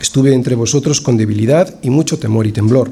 [0.00, 2.90] Estuve entre vosotros con debilidad y mucho temor y temblor.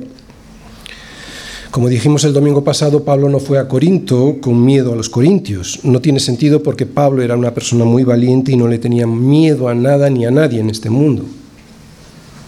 [1.70, 5.80] Como dijimos el domingo pasado, Pablo no fue a Corinto con miedo a los corintios.
[5.82, 9.70] No tiene sentido porque Pablo era una persona muy valiente y no le tenía miedo
[9.70, 11.24] a nada ni a nadie en este mundo.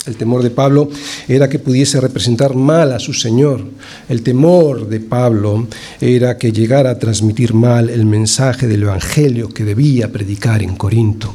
[0.06, 0.88] El temor de Pablo
[1.26, 3.64] era que pudiese representar mal a su Señor.
[4.08, 5.66] El temor de Pablo
[6.00, 11.34] era que llegara a transmitir mal el mensaje del Evangelio que debía predicar en Corinto.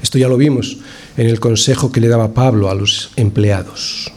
[0.00, 0.78] Esto ya lo vimos
[1.16, 4.12] en el consejo que le daba Pablo a los empleados.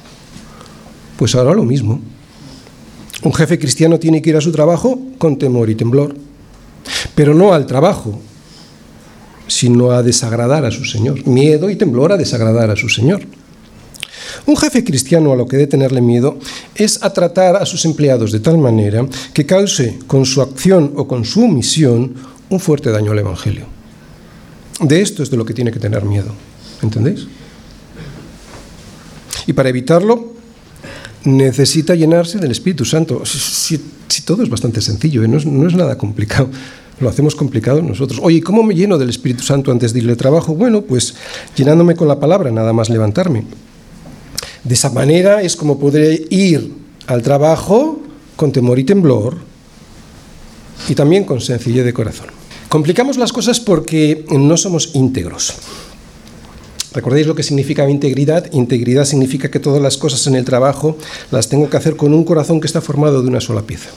[1.18, 2.00] Pues ahora lo mismo.
[3.24, 6.16] Un jefe cristiano tiene que ir a su trabajo con temor y temblor,
[7.16, 8.22] pero no al trabajo,
[9.50, 11.28] sino a desagradar a su Señor.
[11.28, 13.22] Miedo y temblor a desagradar a su Señor.
[14.46, 16.40] Un jefe cristiano a lo que debe tenerle miedo
[16.76, 21.08] es a tratar a sus empleados de tal manera que cause con su acción o
[21.08, 22.16] con su omisión
[22.50, 23.66] un fuerte daño al Evangelio.
[24.82, 26.34] De esto es de lo que tiene que tener miedo.
[26.82, 27.28] ¿Entendéis?
[29.46, 30.34] Y para evitarlo,
[31.26, 33.26] necesita llenarse del Espíritu Santo.
[33.26, 33.78] Si,
[34.26, 35.28] todo es bastante sencillo, ¿eh?
[35.28, 36.50] no, es, nada complicado.
[37.00, 38.20] Lo hacemos complicado nosotros.
[38.22, 40.54] Oye, ¿cómo me lleno del Espíritu Santo antes de irle trabajo?
[40.54, 41.16] Bueno, pues
[41.56, 43.46] llenándome con la palabra, nada más levantarme.
[44.64, 46.74] De esa manera es como podré ir
[47.08, 48.00] al trabajo
[48.36, 49.38] con temor y temblor
[50.90, 52.28] y también con sencillez de corazón.
[52.68, 55.56] Complicamos las cosas porque no somos íntegros.
[56.94, 58.52] ¿Recordáis lo que significa integridad?
[58.52, 60.98] Integridad significa que todas las cosas en el trabajo
[61.32, 63.90] las tengo que hacer con un corazón que está formado de una sola pieza.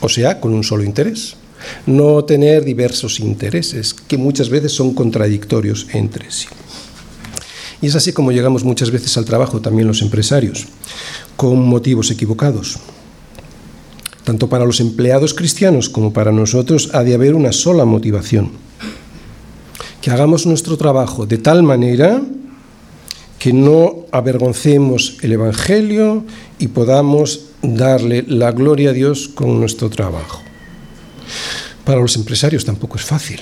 [0.00, 1.36] O sea, con un solo interés.
[1.86, 6.46] No tener diversos intereses que muchas veces son contradictorios entre sí.
[7.82, 10.66] Y es así como llegamos muchas veces al trabajo, también los empresarios,
[11.36, 12.78] con motivos equivocados.
[14.24, 18.52] Tanto para los empleados cristianos como para nosotros ha de haber una sola motivación
[20.04, 22.20] que hagamos nuestro trabajo de tal manera
[23.38, 26.24] que no avergoncemos el Evangelio
[26.58, 30.43] y podamos darle la gloria a Dios con nuestro trabajo.
[31.84, 33.40] Para los empresarios tampoco es fácil.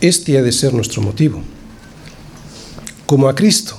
[0.00, 1.42] Este ha de ser nuestro motivo.
[3.06, 3.76] Como a Cristo.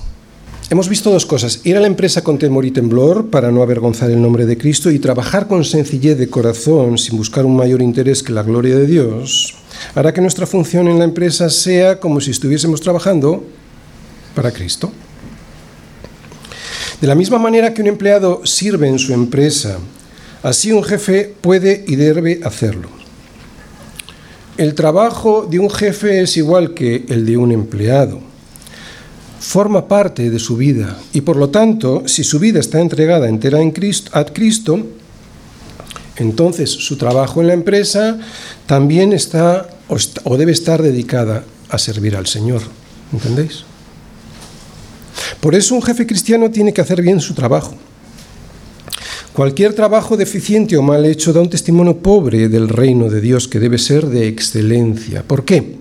[0.72, 4.12] Hemos visto dos cosas, ir a la empresa con temor y temblor para no avergonzar
[4.12, 8.22] el nombre de Cristo y trabajar con sencillez de corazón sin buscar un mayor interés
[8.22, 9.56] que la gloria de Dios
[9.96, 13.44] hará que nuestra función en la empresa sea como si estuviésemos trabajando
[14.36, 14.92] para Cristo.
[17.02, 19.80] De la misma manera que un empleado sirve en su empresa,
[20.44, 22.90] así un jefe puede y debe hacerlo.
[24.58, 28.20] El trabajo de un jefe es igual que el de un empleado.
[29.40, 33.62] Forma parte de su vida y por lo tanto, si su vida está entregada entera
[33.62, 34.86] en Cristo, a Cristo,
[36.18, 38.20] entonces su trabajo en la empresa
[38.66, 39.70] también está
[40.24, 42.62] o, debe estar dedicada a servir al Señor.
[43.12, 43.64] ¿Entendéis?
[45.40, 47.76] Por eso un jefe cristiano tiene que hacer bien su trabajo.
[49.40, 53.64] Cualquier trabajo deficiente o mal hecho da un testimonio pobre del reino de Dios que
[53.64, 55.24] debe ser de excelencia.
[55.24, 55.80] ¿Por qué?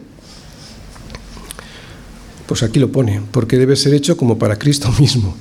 [2.47, 5.35] Pues aquí lo pone, porque debe ser hecho como para Cristo mismo.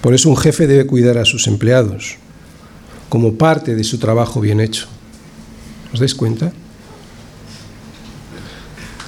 [0.00, 2.16] Por eso un jefe debe cuidar a sus empleados
[3.10, 4.86] como parte de su trabajo bien hecho.
[5.92, 6.54] ¿Os dais cuenta?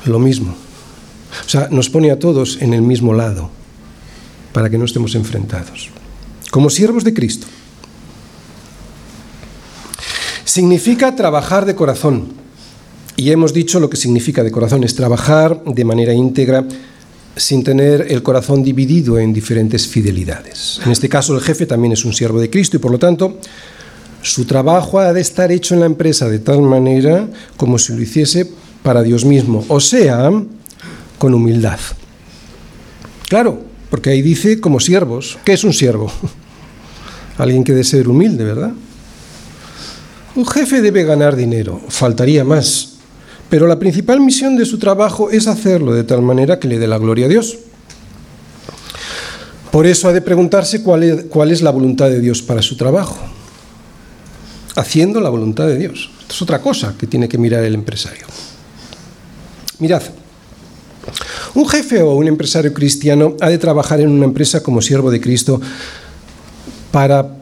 [0.05, 0.55] Lo mismo.
[1.47, 3.64] O sea, nos pone a todos en el mismo lado
[4.55, 5.91] para que no estemos enfrentados.
[6.51, 7.49] Como siervos de Cristo.
[10.45, 12.29] Significa trabajar de corazón.
[13.17, 16.65] Y hemos dicho lo que significa de corazón, es trabajar de manera íntegra
[17.37, 20.81] sin tener el corazón dividido en diferentes fidelidades.
[20.85, 23.41] En este caso el jefe también es un siervo de Cristo y por lo tanto
[24.23, 28.01] su trabajo ha de estar hecho en la empresa de tal manera como si lo
[28.01, 28.49] hiciese
[28.85, 30.31] para Dios mismo, o sea,
[31.19, 31.81] con humildad.
[33.29, 33.64] Claro,
[33.95, 35.39] porque ahí dice como siervos.
[35.45, 36.11] ¿Qué es un siervo?
[37.39, 38.73] Alguien que debe ser humilde, ¿verdad?
[40.35, 42.95] Un jefe debe ganar dinero, faltaría más.
[43.49, 46.89] Pero la principal misión de su trabajo es hacerlo de tal manera que le dé
[46.89, 47.57] la gloria a Dios.
[49.71, 52.77] Por eso ha de preguntarse cuál es, cuál es la voluntad de Dios para su
[52.77, 53.17] trabajo.
[54.75, 56.11] Haciendo la voluntad de Dios.
[56.23, 58.27] Esto es otra cosa que tiene que mirar el empresario.
[59.79, 60.03] Mirad,
[61.55, 65.21] un jefe o un empresario cristiano ha de trabajar en una empresa como siervo de
[65.21, 65.61] Cristo
[66.91, 67.37] para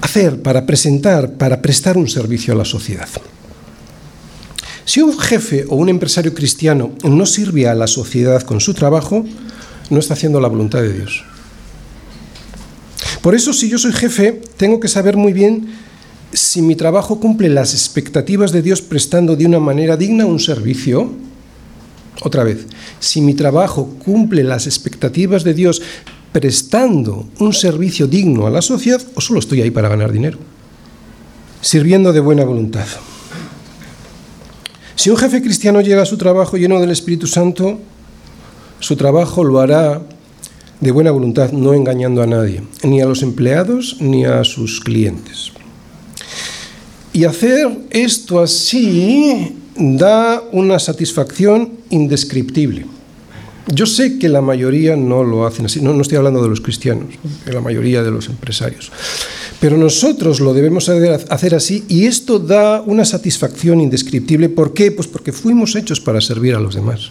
[0.00, 3.08] hacer, para presentar, para prestar un servicio a la sociedad.
[4.84, 9.24] Si un jefe o un empresario cristiano no sirve a la sociedad con su trabajo,
[9.90, 11.24] no está haciendo la voluntad de Dios.
[13.20, 15.66] Por eso, si yo soy jefe, tengo que saber muy bien
[16.32, 21.10] si mi trabajo cumple las expectativas de Dios prestando de una manera digna un servicio.
[22.22, 22.66] Otra vez,
[22.98, 25.82] si mi trabajo cumple las expectativas de Dios
[26.32, 30.38] prestando un servicio digno a la sociedad o solo estoy ahí para ganar dinero,
[31.60, 32.86] sirviendo de buena voluntad.
[34.94, 37.78] Si un jefe cristiano llega a su trabajo lleno del Espíritu Santo,
[38.80, 40.02] su trabajo lo hará
[40.80, 45.52] de buena voluntad, no engañando a nadie, ni a los empleados ni a sus clientes.
[47.12, 52.86] Y hacer esto así da una satisfacción indescriptible.
[53.68, 56.60] Yo sé que la mayoría no lo hacen así, no, no estoy hablando de los
[56.60, 57.14] cristianos,
[57.44, 58.92] de la mayoría de los empresarios.
[59.58, 64.50] Pero nosotros lo debemos hacer así y esto da una satisfacción indescriptible.
[64.50, 64.92] ¿Por qué?
[64.92, 67.10] Pues porque fuimos hechos para servir a los demás.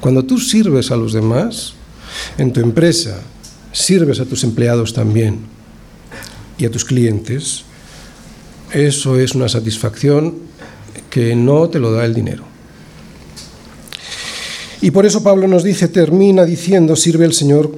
[0.00, 1.74] Cuando tú sirves a los demás,
[2.38, 3.20] en tu empresa,
[3.72, 5.40] sirves a tus empleados también
[6.56, 7.65] y a tus clientes,
[8.72, 10.34] eso es una satisfacción
[11.10, 12.44] que no te lo da el dinero.
[14.82, 17.72] Y por eso Pablo nos dice, termina diciendo, sirve al Señor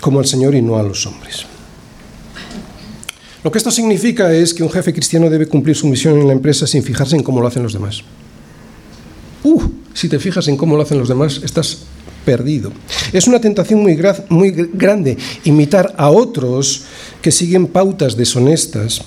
[0.00, 1.44] como al Señor y no a los hombres.
[3.42, 6.32] Lo que esto significa es que un jefe cristiano debe cumplir su misión en la
[6.32, 8.02] empresa sin fijarse en cómo lo hacen los demás.
[9.44, 9.62] Uh,
[9.94, 11.78] si te fijas en cómo lo hacen los demás, estás
[12.24, 12.72] perdido.
[13.12, 13.98] Es una tentación muy,
[14.28, 16.82] muy grande imitar a otros
[17.22, 19.02] que siguen pautas deshonestas,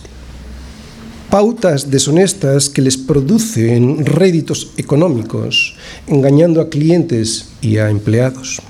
[1.31, 5.73] pautas deshonestas que les producen réditos económicos,
[6.05, 8.61] engañando a clientes y a empleados.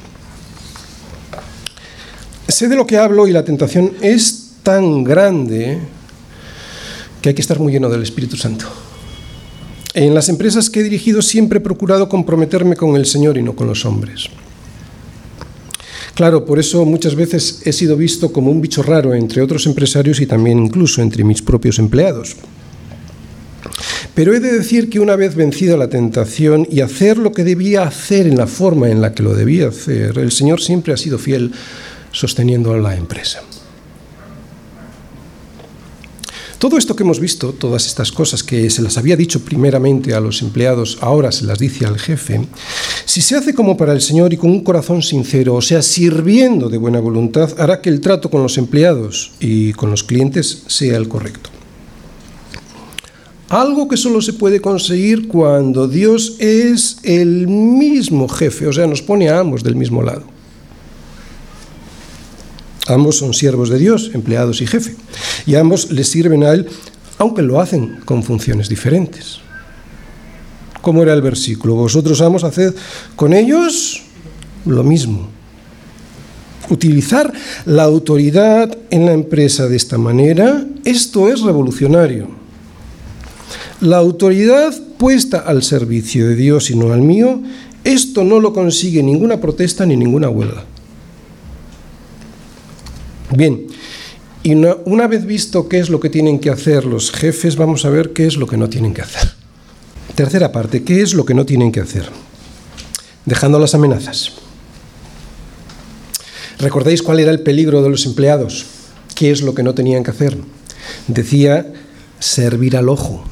[2.47, 5.79] Sé de lo que hablo y la tentación es tan grande
[7.21, 8.67] que hay que estar muy lleno del Espíritu Santo.
[9.93, 13.55] En las empresas que he dirigido siempre he procurado comprometerme con el Señor y no
[13.55, 14.29] con los hombres.
[16.21, 20.21] Claro, por eso muchas veces he sido visto como un bicho raro entre otros empresarios
[20.21, 22.35] y también incluso entre mis propios empleados.
[24.13, 27.81] Pero he de decir que una vez vencida la tentación y hacer lo que debía
[27.81, 31.17] hacer en la forma en la que lo debía hacer, el Señor siempre ha sido
[31.17, 31.53] fiel
[32.11, 33.41] sosteniendo a la empresa.
[36.61, 40.19] Todo esto que hemos visto, todas estas cosas que se las había dicho primeramente a
[40.19, 42.39] los empleados, ahora se las dice al jefe,
[43.03, 46.69] si se hace como para el Señor y con un corazón sincero, o sea, sirviendo
[46.69, 50.97] de buena voluntad, hará que el trato con los empleados y con los clientes sea
[50.97, 51.49] el correcto.
[53.49, 59.01] Algo que solo se puede conseguir cuando Dios es el mismo jefe, o sea, nos
[59.01, 60.30] pone a ambos del mismo lado.
[62.87, 64.95] Ambos son siervos de Dios, empleados y jefe,
[65.45, 66.67] y ambos le sirven a Él,
[67.17, 69.39] aunque lo hacen con funciones diferentes.
[70.81, 71.75] ¿Cómo era el versículo?
[71.75, 72.73] Vosotros, amos, haced
[73.15, 74.01] con ellos
[74.65, 75.29] lo mismo.
[76.69, 77.31] Utilizar
[77.65, 82.29] la autoridad en la empresa de esta manera, esto es revolucionario.
[83.81, 87.41] La autoridad puesta al servicio de Dios y no al mío,
[87.83, 90.63] esto no lo consigue ninguna protesta ni ninguna huelga.
[93.35, 93.67] Bien,
[94.43, 97.89] y una, vez visto qué es lo que tienen que hacer los jefes, vamos a
[97.89, 99.33] ver qué es lo que no tienen que hacer.
[100.15, 102.09] Tercera parte, ¿qué es lo que no tienen que hacer?
[103.25, 104.33] Dejando las amenazas.
[106.57, 108.65] ¿Recordáis cuál era el peligro de los empleados?
[109.15, 110.37] ¿Qué es lo que no tenían que hacer?
[111.07, 111.71] Decía
[112.19, 113.23] servir al ojo.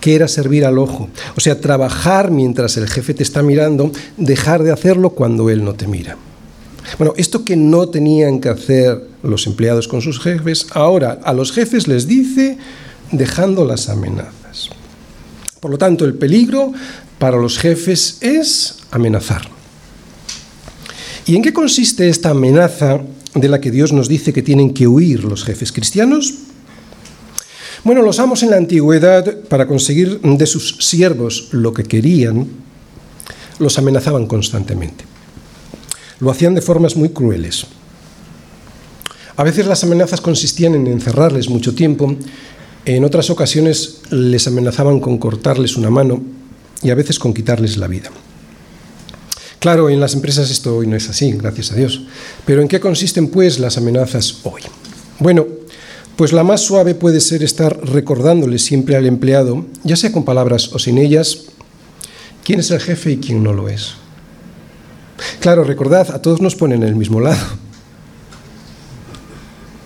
[0.00, 1.08] ¿Qué era servir al ojo?
[1.36, 5.74] O sea, trabajar mientras el jefe te está mirando, dejar de hacerlo cuando él no
[5.74, 6.16] te mira.
[6.98, 11.52] Bueno, esto que no tenían que hacer los empleados con sus jefes, ahora a los
[11.52, 12.58] jefes les dice
[13.10, 14.70] dejando las amenazas.
[15.60, 16.72] Por lo tanto, el peligro
[17.18, 19.48] para los jefes es amenazar.
[21.26, 23.00] ¿Y en qué consiste esta amenaza
[23.34, 26.34] de la que Dios nos dice que tienen que huir los jefes cristianos?
[27.82, 32.46] Bueno, los amos en la antigüedad, para conseguir de sus siervos lo que querían,
[33.58, 35.13] los amenazaban constantemente.
[36.24, 37.66] Lo hacían de formas muy crueles.
[39.36, 42.16] A veces las amenazas consistían en encerrarles mucho tiempo,
[42.86, 46.22] en otras ocasiones les amenazaban con cortarles una mano
[46.82, 48.10] y a veces con quitarles la vida.
[49.58, 52.00] Claro, en las empresas esto hoy no es así, gracias a Dios.
[52.46, 54.62] Pero ¿en qué consisten pues las amenazas hoy?
[55.18, 55.46] Bueno,
[56.16, 60.70] pues la más suave puede ser estar recordándole siempre al empleado, ya sea con palabras
[60.72, 61.42] o sin ellas,
[62.44, 64.03] quién es el jefe y quién no lo es.
[65.40, 67.44] Claro, recordad, a todos nos ponen en el mismo lado.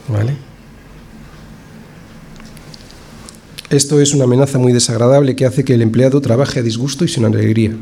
[0.08, 0.48] ¿Vale?
[3.70, 7.08] Esto es una amenaza muy desagradable que hace que el empleado trabaje a disgusto y
[7.08, 7.72] sin alegría.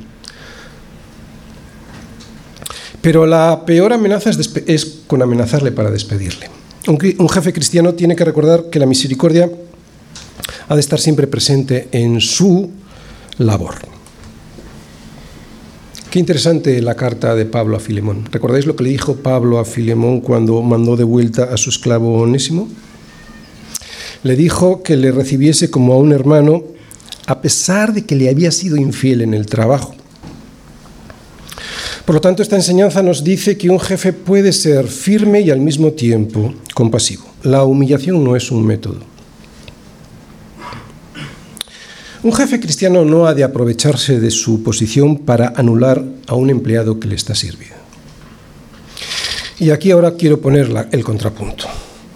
[3.01, 6.51] Pero la peor amenaza es, con amenazarle para despedirle.
[6.89, 9.49] Un, jefe cristiano tiene que recordar que la misericordia
[10.69, 12.69] ha de estar siempre presente en su
[13.39, 13.96] labor.
[16.17, 18.25] Qué interesante la carta de Pablo a Filemón.
[18.33, 22.23] ¿Recordáis lo que le dijo Pablo a Filemón cuando mandó de vuelta a su esclavo
[22.23, 22.71] Onésimo?
[24.23, 26.63] Le dijo que le recibiese como a un hermano
[27.27, 29.95] a pesar de que le había sido infiel en el trabajo.
[32.07, 35.61] Por lo tanto, esta enseñanza nos dice que un jefe puede ser firme y al
[35.61, 37.27] mismo tiempo compasivo.
[37.43, 39.16] La humillación no es un método.
[42.27, 46.99] Un jefe cristiano no ha de aprovecharse de su posición para anular a un empleado
[46.99, 47.77] que le está sirviendo.
[49.61, 51.67] Y aquí ahora quiero poner el contrapunto.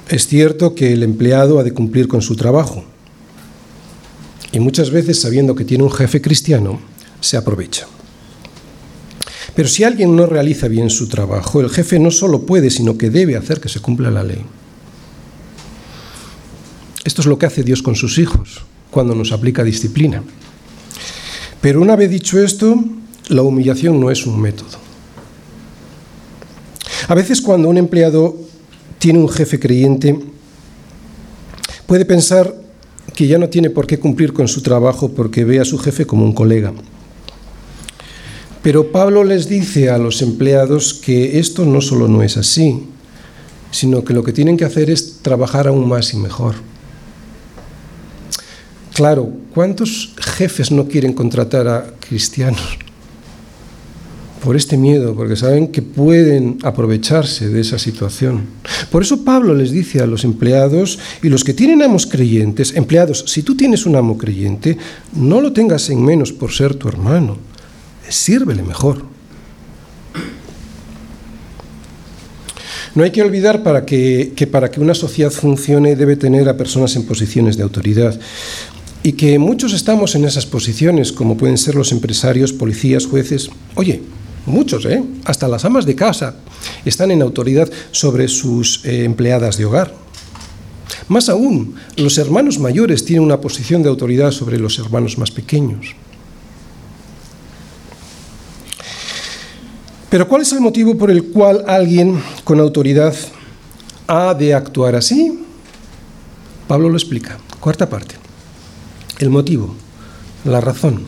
[0.09, 2.83] Es cierto que el empleado ha de cumplir con su trabajo.
[4.51, 6.81] Y muchas veces, sabiendo que tiene un jefe cristiano,
[7.21, 7.87] se aprovecha.
[9.55, 13.11] Pero si alguien no realiza bien su trabajo, el jefe no solo puede, sino que
[13.11, 14.45] debe hacer que se cumpla la ley.
[17.05, 20.23] Esto es lo que hace Dios con sus hijos cuando nos aplica disciplina.
[21.61, 22.83] Pero una vez dicho esto,
[23.29, 24.79] la humillación no es un método.
[27.09, 28.37] A veces cuando un empleado
[28.99, 30.19] tiene un jefe creyente,
[31.87, 32.55] puede pensar
[33.15, 36.07] que ya no tiene por qué cumplir con su trabajo porque ve a su jefe
[36.07, 36.73] como un colega.
[38.63, 42.85] Pero Pablo les dice a los empleados que esto no solo no es así,
[43.71, 46.70] sino que lo que tienen que hacer es trabajar aún más y mejor.
[48.95, 52.79] Claro, ¿cuántos jefes no quieren contratar a cristianos?
[54.43, 58.47] Por este miedo, porque saben que pueden aprovecharse de esa situación.
[58.91, 63.25] Por eso Pablo les dice a los empleados y los que tienen amos creyentes, empleados,
[63.27, 64.79] si tú tienes un amo creyente,
[65.15, 67.51] no lo tengas en menos por ser tu hermano
[68.11, 69.03] sírvele mejor.
[72.95, 76.57] No hay que olvidar para que, que, para que una sociedad funcione debe tener a
[76.57, 78.19] personas en posiciones de autoridad
[79.03, 83.51] y que muchos estamos en esas posiciones, como pueden ser los empresarios, policías, jueces.
[83.75, 84.03] Oye,
[84.47, 85.03] muchos, ¿eh?
[85.25, 86.37] Hasta las amas de casa
[86.85, 89.95] están en autoridad sobre sus eh, empleadas de hogar.
[91.09, 95.95] Más aún, los hermanos mayores tienen una posición de autoridad sobre los hermanos más pequeños.
[100.11, 103.15] Pero ¿cuál es el motivo por el cual alguien con autoridad
[104.09, 105.41] ha de actuar así?
[106.67, 107.39] Pablo lo explica.
[107.61, 108.20] Cuarta parte.
[109.21, 109.77] El motivo,
[110.47, 111.05] la razón.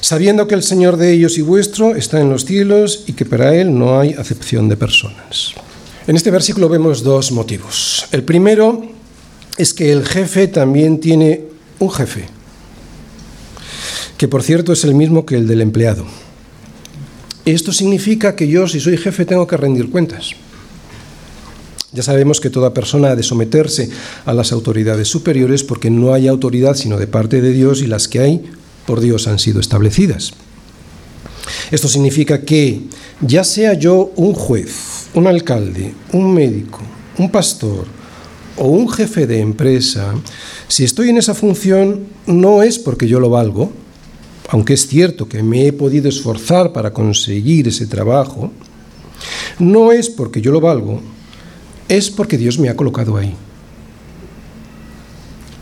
[0.00, 3.54] Sabiendo que el Señor de ellos y vuestro está en los cielos y que para
[3.54, 5.54] Él no hay acepción de personas.
[6.08, 8.06] En este versículo vemos dos motivos.
[8.10, 8.84] El primero
[9.56, 11.44] es que el jefe también tiene
[11.78, 12.26] un jefe,
[14.18, 16.04] que por cierto es el mismo que el del empleado.
[17.44, 20.32] Esto significa que yo, si soy jefe, tengo que rendir cuentas.
[21.94, 23.88] Ya sabemos que toda persona ha de someterse
[24.26, 28.08] a las autoridades superiores porque no hay autoridad sino de parte de Dios y las
[28.08, 28.44] que hay
[28.84, 30.32] por Dios han sido establecidas.
[31.70, 32.80] Esto significa que
[33.20, 36.80] ya sea yo un juez, un alcalde, un médico,
[37.16, 37.86] un pastor
[38.56, 40.14] o un jefe de empresa,
[40.66, 43.72] si estoy en esa función no es porque yo lo valgo,
[44.48, 48.50] aunque es cierto que me he podido esforzar para conseguir ese trabajo,
[49.58, 51.00] no es porque yo lo valgo,
[51.88, 53.34] es porque Dios me ha colocado ahí.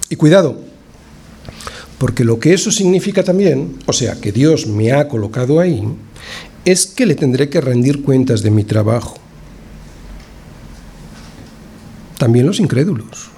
[0.09, 0.59] Y cuidado,
[1.99, 5.87] porque lo que eso significa también, o sea, que Dios me ha colocado ahí,
[6.65, 9.17] es que le tendré que rendir cuentas de mi trabajo.
[12.19, 13.31] También los incrédulos.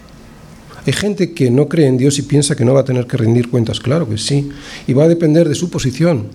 [0.87, 3.16] Hay gente que no cree en Dios y piensa que no va a tener que
[3.16, 4.51] rendir cuentas, claro que sí,
[4.87, 6.28] y va a depender de su posición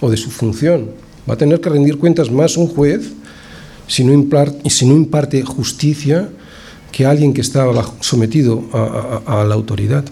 [0.00, 0.90] o de su función.
[1.28, 3.12] Va a tener que rendir cuentas más un juez
[3.92, 6.30] si no, imparte, justicia
[6.90, 7.66] que alguien que está
[8.00, 10.02] sometido a la autoridad.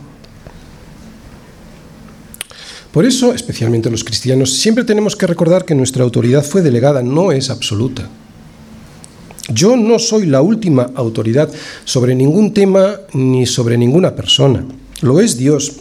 [2.93, 7.33] Por eso, especialmente los cristianos, siempre tenemos que recordar que nuestra autoridad fue delegada, no
[7.33, 8.07] es absoluta.
[9.49, 11.51] Yo no soy la última autoridad
[11.87, 14.63] sobre ningún tema ni sobre ninguna persona.
[15.01, 15.77] Lo es Dios.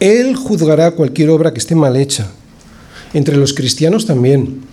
[0.00, 2.32] Él juzgará cualquier obra que esté mal hecha.
[3.14, 4.69] Entre los cristianos también.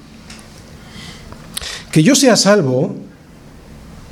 [1.98, 2.94] Que yo sea salvo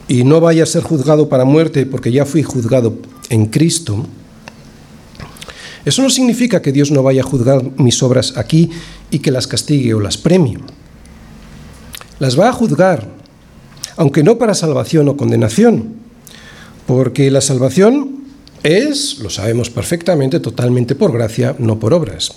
[0.08, 2.98] y no vaya a ser juzgado para muerte porque ya fui juzgado
[3.30, 4.08] en Cristo,
[5.86, 8.72] eso no significa que Dios no vaya a juzgar mis obras aquí
[9.12, 10.58] y que las castigue o las premie.
[12.18, 13.08] Las va a juzgar,
[13.98, 15.94] aunque no para salvación o condenación,
[16.88, 18.26] porque la salvación
[18.64, 22.32] Es, lo sabemos perfectamente, totalmente por gracia, no por obras.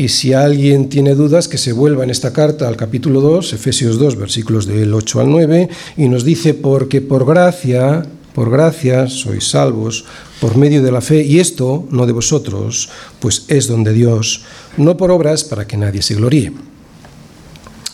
[0.00, 3.98] Y si alguien tiene dudas, que se vuelva en esta carta al capítulo 2, Efesios
[3.98, 9.50] 2, versículos del 8 al 9, y nos dice, porque por gracia, por gracia sois
[9.50, 10.06] salvos,
[10.40, 12.88] por medio de la fe, y esto no de vosotros,
[13.18, 14.40] pues es don de Dios,
[14.78, 16.50] no por obras para que nadie se gloríe.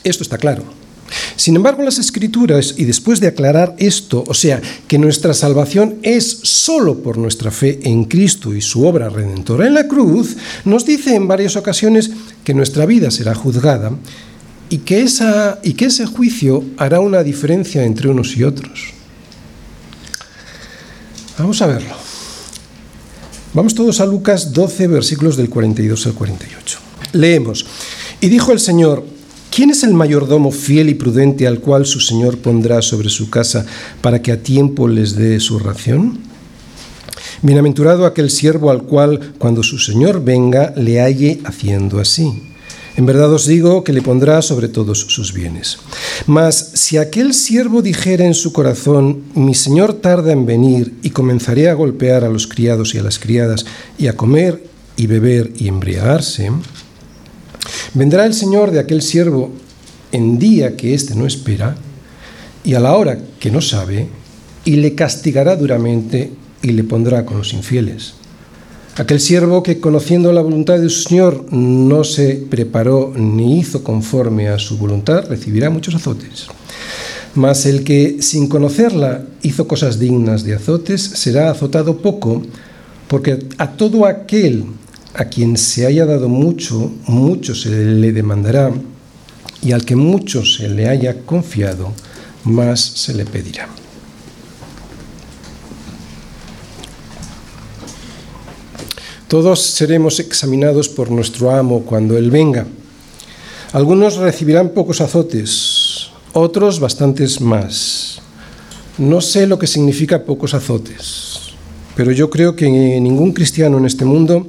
[0.05, 0.63] Esto está claro.
[1.37, 6.41] Sin embargo, las escrituras, y después de aclarar esto, o sea, que nuestra salvación es
[6.43, 11.15] solo por nuestra fe en Cristo y su obra redentora en la cruz, nos dice
[11.15, 12.11] en varias ocasiones
[12.45, 13.93] que nuestra vida será juzgada
[14.69, 18.93] y que, esa, y que ese juicio hará una diferencia entre unos y otros.
[21.39, 21.95] Vamos a verlo.
[23.53, 26.79] Vamos todos a Lucas 12, versículos del 42 al 48.
[27.13, 27.67] Leemos.
[28.21, 29.07] Y dijo el Señor,
[29.51, 33.65] ¿Quién es el mayordomo fiel y prudente al cual su señor pondrá sobre su casa
[34.03, 36.19] para que a tiempo les dé su ración?
[37.43, 42.43] Bienaventurado aquel siervo al cual, cuando su señor venga, le halle haciendo así.
[42.97, 45.79] En verdad os digo que le pondrá sobre todos sus bienes.
[46.27, 51.69] Mas si aquel siervo dijera en su corazón, mi señor tarda en venir, y comenzaré
[51.69, 53.67] a golpear a los criados y a las criadas,
[53.99, 54.65] y a comer
[54.97, 56.51] y beber y embriagarse,
[57.97, 59.53] Vendrá el Señor de aquel siervo
[60.13, 61.77] en día que éste no espera
[62.63, 64.07] y a la hora que no sabe,
[64.67, 66.31] y le castigará duramente
[66.61, 68.13] y le pondrá con los infieles.
[68.97, 74.49] Aquel siervo que conociendo la voluntad de su Señor no se preparó ni hizo conforme
[74.49, 76.49] a su voluntad, recibirá muchos azotes.
[77.35, 82.43] Mas el que sin conocerla hizo cosas dignas de azotes, será azotado poco,
[83.09, 84.67] porque a todo aquel
[85.17, 88.71] a quien se haya dado mucho, mucho se le demandará,
[89.63, 91.93] y al que mucho se le haya confiado,
[92.45, 93.67] más se le pedirá.
[99.27, 102.67] Todos seremos examinados por nuestro amo cuando Él venga.
[103.73, 108.21] Algunos recibirán pocos azotes, otros bastantes más.
[108.99, 111.55] No sé lo que significa pocos azotes,
[111.97, 114.47] pero yo creo que ningún cristiano en este mundo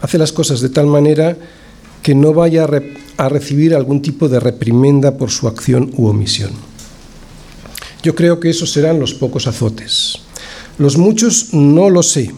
[0.00, 1.36] hace las cosas de tal manera
[2.02, 2.68] que no vaya
[3.16, 6.50] a, recibir algún tipo de reprimenda por su acción u omisión.
[8.02, 10.20] Yo creo que esos serán los pocos azotes.
[10.78, 12.30] Los muchos no lo sé,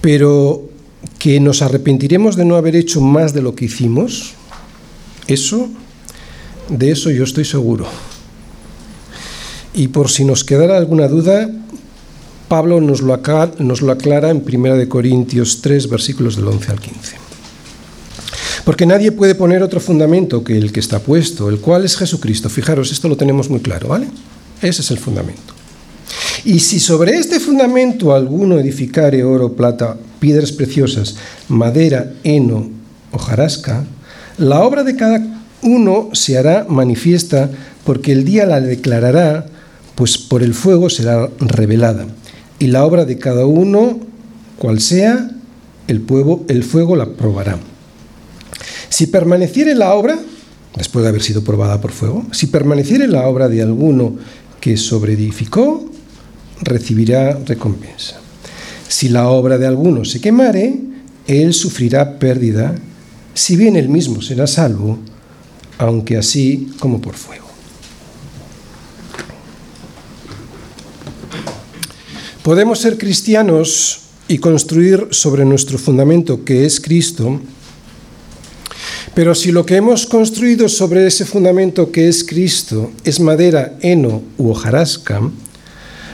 [0.00, 0.70] pero
[1.18, 4.32] que nos arrepentiremos de no haber hecho más de lo que hicimos,
[5.26, 5.68] eso,
[6.70, 7.86] de eso yo estoy seguro.
[9.74, 11.50] Y por si nos quedara alguna duda,
[12.50, 17.16] Pablo nos lo, aclara, en 1 Corintios 3, versículos del 11 al 15.
[18.64, 22.50] Porque nadie puede poner otro fundamento que el que está puesto, el cual es Jesucristo.
[22.50, 24.08] Fijaros, esto lo tenemos muy claro, ¿vale?
[24.60, 25.54] Ese es el fundamento.
[26.44, 31.14] Y si sobre este fundamento alguno edificare oro, plata, piedras preciosas,
[31.46, 32.68] madera, heno
[33.12, 33.84] o jarasca,
[34.38, 35.24] la obra de cada
[35.62, 37.48] uno se hará manifiesta
[37.84, 39.46] porque el día la declarará,
[39.94, 42.06] pues por el fuego será revelada
[42.60, 43.98] y la obra de cada uno,
[44.58, 45.30] cual sea,
[45.88, 47.58] el fuego, el fuego la probará.
[48.90, 50.18] Si permaneciere la obra,
[50.76, 54.16] después de haber sido probada por fuego, si permaneciere la obra de alguno
[54.60, 55.90] que sobreedificó,
[56.60, 58.20] recibirá recompensa.
[58.86, 60.78] Si la obra de alguno se quemare,
[61.26, 62.74] él sufrirá pérdida,
[63.32, 64.98] si bien él mismo será salvo,
[65.78, 67.49] aunque así como por fuego.
[72.42, 77.38] Podemos ser cristianos y construir sobre nuestro fundamento que es Cristo,
[79.14, 84.22] pero si lo que hemos construido sobre ese fundamento que es Cristo es madera, heno
[84.38, 85.20] u hojarasca,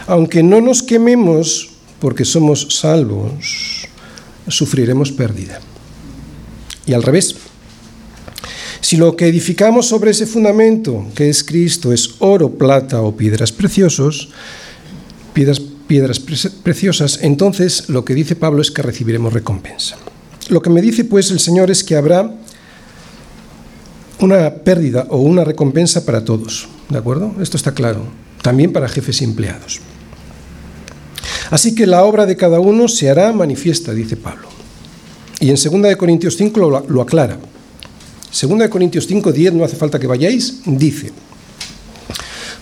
[0.08, 1.70] aunque no nos quememos
[2.00, 3.86] porque somos salvos,
[4.48, 5.60] sufriremos pérdida.
[6.86, 7.36] Y al revés,
[8.80, 13.52] si lo que edificamos sobre ese fundamento que es Cristo es oro, plata o piedras
[13.52, 14.30] preciosos,
[15.32, 19.96] piedras piedras preciosas, entonces lo que dice Pablo es que recibiremos recompensa.
[20.48, 22.30] Lo que me dice pues el Señor es que habrá
[24.20, 27.34] una pérdida o una recompensa para todos, ¿de acuerdo?
[27.40, 28.06] Esto está claro,
[28.42, 29.80] también para jefes y empleados.
[31.50, 34.48] Así que la obra de cada uno se hará manifiesta, dice Pablo.
[35.38, 37.38] Y en 2 Corintios 5 lo, aclara.
[38.40, 41.12] 2 Corintios 5, 10, no hace falta que vayáis, dice,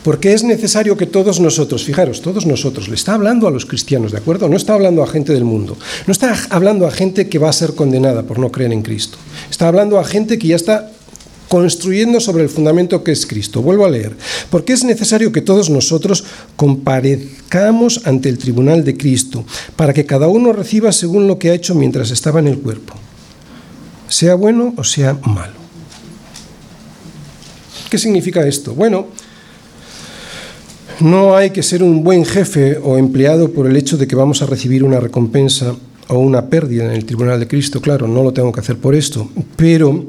[0.05, 4.13] porque es necesario que todos nosotros, fijaros, todos nosotros, le está hablando a los cristianos,
[4.13, 4.49] ¿de acuerdo?
[4.49, 5.77] No está hablando a gente del mundo,
[6.07, 9.19] no está hablando a gente que va a ser condenada por no creer en Cristo,
[9.51, 10.91] está hablando a gente que ya está
[11.49, 13.63] construyendo sobre el fundamento que es Cristo.
[13.63, 14.17] Vuelvo a leer.
[14.51, 16.25] Porque es necesario que todos nosotros
[16.57, 19.45] comparezcamos ante el tribunal de Cristo,
[19.77, 22.95] para que cada uno reciba según lo que ha hecho mientras estaba en el cuerpo,
[24.09, 25.55] sea bueno o sea malo.
[27.89, 28.75] ¿Qué significa esto?
[28.75, 29.07] Bueno,
[31.01, 34.43] no hay que ser un buen jefe o empleado por el hecho de que vamos
[34.43, 35.75] a recibir una recompensa
[36.09, 37.81] o una pérdida en el tribunal de Cristo.
[37.81, 40.05] Claro, no lo tengo que hacer por esto, pero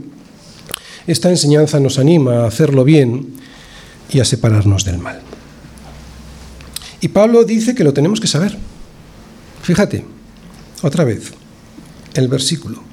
[1.08, 3.34] esta enseñanza nos anima a hacerlo bien
[4.12, 5.22] y a separarnos del mal.
[7.02, 8.58] Y Pablo dice que lo tenemos que saber.
[9.62, 10.06] Fíjate,
[10.82, 11.32] otra vez,
[12.14, 12.84] el versículo.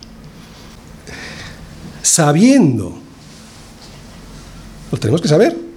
[2.02, 2.98] Sabiendo,
[4.90, 5.71] lo tenemos que saber.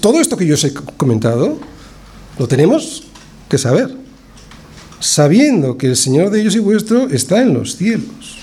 [0.00, 1.58] Todo esto que yo os he comentado,
[2.38, 3.04] lo tenemos
[3.48, 3.94] que saber.
[5.00, 8.38] Sabiendo que el Señor de ellos y vuestro está en los cielos.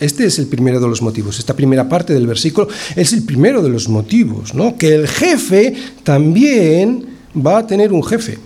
[0.00, 1.38] Este es el primero de los motivos.
[1.38, 4.76] Esta primera parte del versículo es el primero de los motivos, ¿no?
[4.76, 8.38] Que el jefe también va a tener un jefe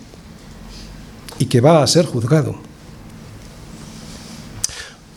[1.39, 2.55] y que va a ser juzgado.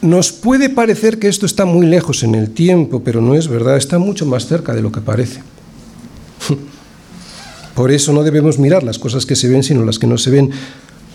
[0.01, 3.77] Nos puede parecer que esto está muy lejos en el tiempo, pero no es verdad,
[3.77, 5.43] está mucho más cerca de lo que parece.
[7.75, 10.31] Por eso no debemos mirar las cosas que se ven, sino las que no se
[10.31, 10.51] ven,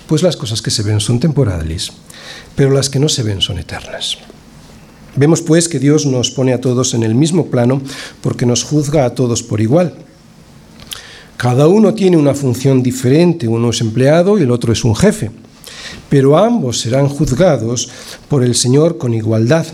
[0.07, 1.91] pues las cosas que se ven son temporales,
[2.55, 4.17] pero las que no se ven son eternas.
[5.15, 7.81] Vemos pues que Dios nos pone a todos en el mismo plano
[8.21, 9.95] porque nos juzga a todos por igual.
[11.37, 15.29] Cada uno tiene una función diferente, uno es empleado y el otro es un jefe,
[16.09, 17.89] pero ambos serán juzgados
[18.27, 19.65] por el Señor con igualdad.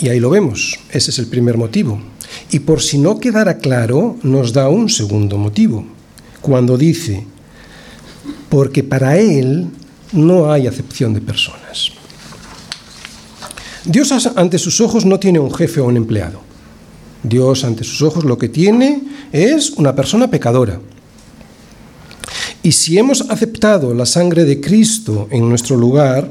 [0.00, 2.00] Y ahí lo vemos, ese es el primer motivo.
[2.50, 5.84] Y por si no quedara claro, nos da un segundo motivo,
[6.40, 7.26] cuando dice,
[8.48, 9.68] porque para Él
[10.12, 11.92] no hay acepción de personas.
[13.84, 16.40] Dios ante sus ojos no tiene un jefe o un empleado.
[17.22, 20.80] Dios ante sus ojos lo que tiene es una persona pecadora.
[22.62, 26.28] Y si hemos aceptado la sangre de Cristo en nuestro lugar,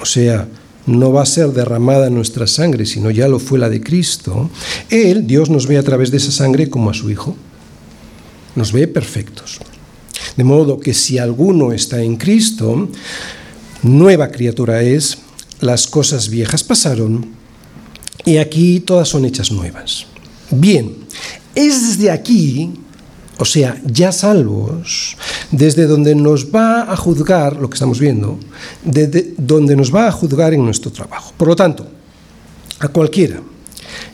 [0.00, 0.48] o sea,
[0.86, 4.50] no va a ser derramada nuestra sangre, sino ya lo fue la de Cristo,
[4.88, 7.36] Él, Dios, nos ve a través de esa sangre como a su Hijo.
[8.56, 9.60] Nos ve perfectos.
[10.36, 12.88] De modo que si alguno está en Cristo,
[13.82, 15.18] nueva criatura es,
[15.60, 17.26] las cosas viejas pasaron
[18.24, 20.06] y aquí todas son hechas nuevas.
[20.50, 20.94] Bien,
[21.54, 22.72] es desde aquí,
[23.40, 25.16] o sea, ya salvos,
[25.50, 28.38] desde donde nos va a juzgar, lo que estamos viendo,
[28.84, 31.32] desde donde nos va a juzgar en nuestro trabajo.
[31.38, 31.88] Por lo tanto,
[32.80, 33.40] a cualquiera,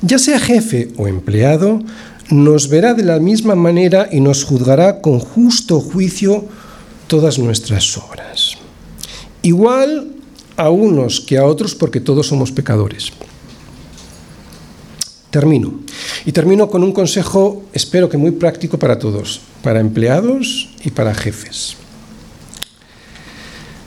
[0.00, 1.80] ya sea jefe o empleado,
[2.30, 6.44] nos verá de la misma manera y nos juzgará con justo juicio
[7.08, 8.54] todas nuestras obras.
[9.42, 10.12] Igual
[10.56, 13.10] a unos que a otros porque todos somos pecadores.
[15.30, 15.80] Termino.
[16.24, 21.14] Y termino con un consejo, espero que muy práctico para todos, para empleados y para
[21.14, 21.76] jefes.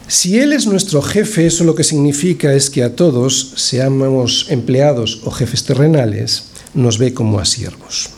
[0.08, 5.22] Si Él es nuestro jefe, eso lo que significa es que a todos, seamos empleados
[5.24, 8.10] o jefes terrenales, nos ve como a siervos.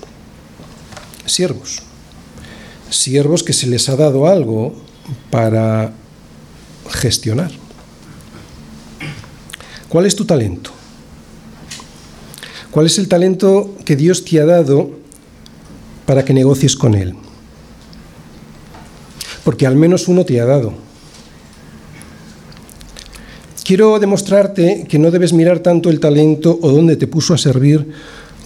[1.26, 1.80] Siervos.
[2.90, 4.74] Siervos que se les ha dado algo
[5.30, 5.94] para
[6.90, 7.52] gestionar.
[9.90, 10.72] ¿Cuál es tu talento?
[12.72, 14.92] ¿Cuál es el talento que Dios te ha dado
[16.06, 17.14] para que negocies con Él?
[19.44, 20.74] Porque al menos uno te ha dado.
[23.64, 27.88] Quiero demostrarte que no debes mirar tanto el talento o dónde te puso a servir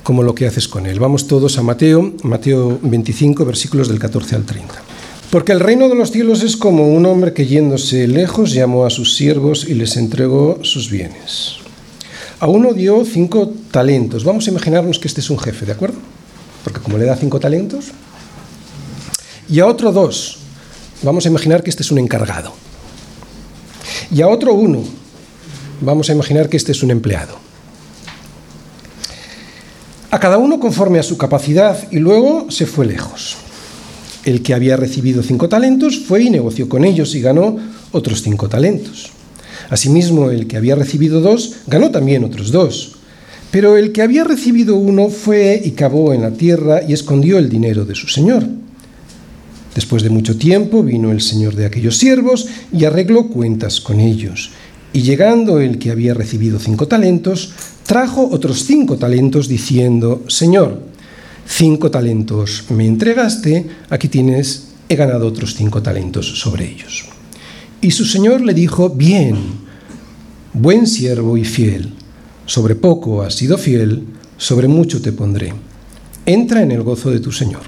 [0.03, 0.99] como lo que haces con él.
[0.99, 4.76] Vamos todos a Mateo, Mateo 25, versículos del 14 al 30.
[5.32, 8.91] Porque el reino de los cielos es como un hombre que yéndose lejos llamó a
[8.91, 11.64] sus siervos y les entregó sus bienes.
[12.40, 14.24] A uno dio cinco talentos.
[14.24, 15.98] Vamos a imaginarnos que este es un jefe, ¿de acuerdo?
[16.64, 17.86] Porque como le da cinco talentos.
[19.48, 20.40] Y a otro dos.
[21.02, 22.54] Vamos a imaginar que este es un encargado.
[24.12, 24.84] Y a otro uno.
[25.82, 27.38] Vamos a imaginar que este es un empleado.
[30.12, 33.38] A cada uno conforme a su capacidad y luego se fue lejos.
[34.24, 37.58] El que había recibido cinco talentos fue y negoció con ellos y ganó
[37.92, 39.12] otros cinco talentos.
[39.70, 42.97] Asimismo, el que había recibido dos ganó también otros dos.
[43.51, 47.49] Pero el que había recibido uno fue y cavó en la tierra y escondió el
[47.49, 48.45] dinero de su señor.
[49.74, 54.51] Después de mucho tiempo vino el señor de aquellos siervos y arregló cuentas con ellos.
[54.93, 57.53] Y llegando el que había recibido cinco talentos,
[57.86, 60.82] trajo otros cinco talentos diciendo, Señor,
[61.47, 67.14] cinco talentos me entregaste, aquí tienes, he ganado otros cinco talentos sobre ellos.
[67.82, 69.36] Y su señor le dijo, bien,
[70.53, 71.93] buen siervo y fiel.
[72.45, 74.03] Sobre poco has sido fiel,
[74.38, 75.53] sobre mucho te pondré.
[76.26, 77.61] Entra en el gozo de tu Señor.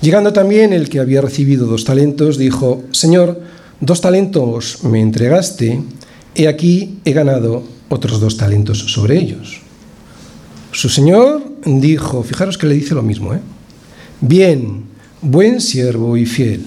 [0.00, 3.40] Llegando también el que había recibido dos talentos, dijo, Señor,
[3.80, 5.82] dos talentos me entregaste,
[6.34, 9.60] he aquí he ganado otros dos talentos sobre ellos.
[10.70, 13.40] Su Señor dijo, fijaros que le dice lo mismo, ¿eh?
[14.20, 14.84] Bien,
[15.20, 16.66] buen siervo y fiel,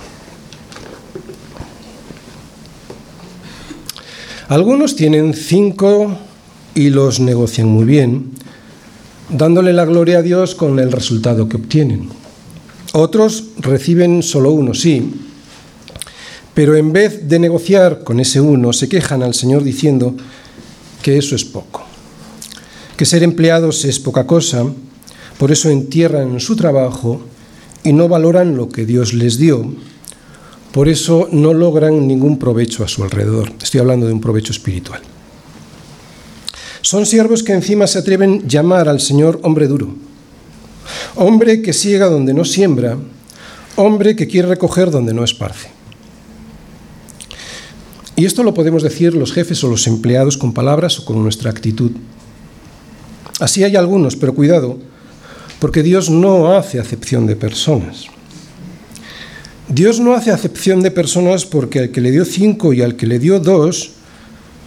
[4.51, 6.17] Algunos tienen cinco
[6.75, 8.31] y los negocian muy bien,
[9.29, 12.09] dándole la gloria a Dios con el resultado que obtienen.
[12.91, 15.09] Otros reciben solo uno, sí,
[16.53, 20.17] pero en vez de negociar con ese uno, se quejan al Señor diciendo
[21.01, 21.83] que eso es poco,
[22.97, 24.65] que ser empleados es poca cosa,
[25.37, 27.21] por eso entierran su trabajo
[27.85, 29.73] y no valoran lo que Dios les dio,
[30.71, 33.51] por eso no logran ningún provecho a su alrededor.
[33.61, 35.01] Estoy hablando de un provecho espiritual.
[36.81, 39.93] Son siervos que encima se atreven a llamar al Señor hombre duro,
[41.15, 42.97] hombre que ciega donde no siembra,
[43.75, 45.69] hombre que quiere recoger donde no esparce.
[48.15, 51.49] Y esto lo podemos decir los jefes o los empleados con palabras o con nuestra
[51.49, 51.91] actitud.
[53.39, 54.77] Así hay algunos, pero cuidado,
[55.59, 58.05] porque Dios no hace acepción de personas.
[59.73, 63.07] Dios no hace acepción de personas porque al que le dio cinco y al que
[63.07, 63.91] le dio dos,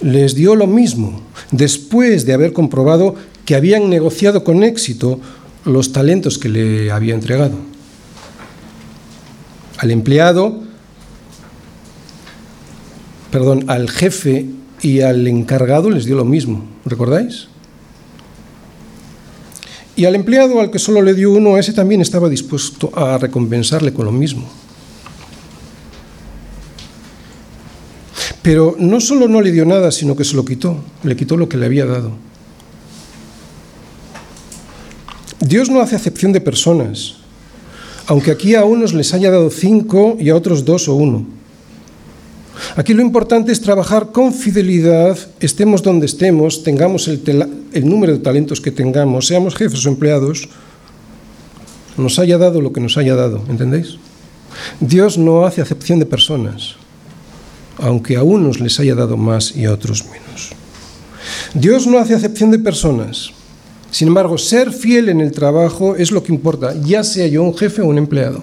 [0.00, 5.20] les dio lo mismo, después de haber comprobado que habían negociado con éxito
[5.64, 7.56] los talentos que le había entregado.
[9.78, 10.62] Al empleado
[13.34, 14.46] perdón, al jefe
[14.80, 17.48] y al encargado les dio lo mismo, ¿recordáis?
[19.96, 23.92] Y al empleado al que solo le dio uno, ese también estaba dispuesto a recompensarle
[23.92, 24.48] con lo mismo.
[28.44, 31.48] Pero no solo no le dio nada, sino que se lo quitó, le quitó lo
[31.48, 32.12] que le había dado.
[35.40, 37.16] Dios no hace acepción de personas,
[38.06, 41.26] aunque aquí a unos les haya dado cinco y a otros dos o uno.
[42.76, 48.60] Aquí lo importante es trabajar con fidelidad, estemos donde estemos, tengamos el, número de talentos
[48.60, 50.50] que tengamos, seamos jefes o empleados,
[51.96, 53.96] nos haya dado lo que nos haya dado, ¿entendéis?
[54.80, 56.76] Dios no hace acepción de personas,
[57.78, 60.52] aunque a unos les haya dado más y a otros menos.
[61.54, 63.30] Dios no hace acepción de personas.
[63.90, 67.56] Sin embargo, ser fiel en el trabajo es lo que importa, ya sea yo un
[67.56, 68.42] jefe o un empleado.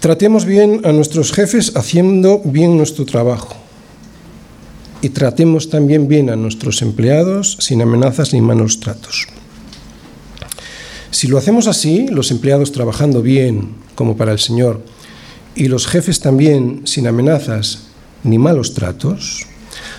[0.00, 3.56] Tratemos bien a nuestros jefes haciendo bien nuestro trabajo.
[5.00, 9.26] Y tratemos también bien a nuestros empleados sin amenazas ni malos tratos.
[11.10, 14.82] Si lo hacemos así, los empleados trabajando bien, como para el Señor,
[15.54, 17.84] y los jefes también sin amenazas
[18.22, 19.46] ni malos tratos,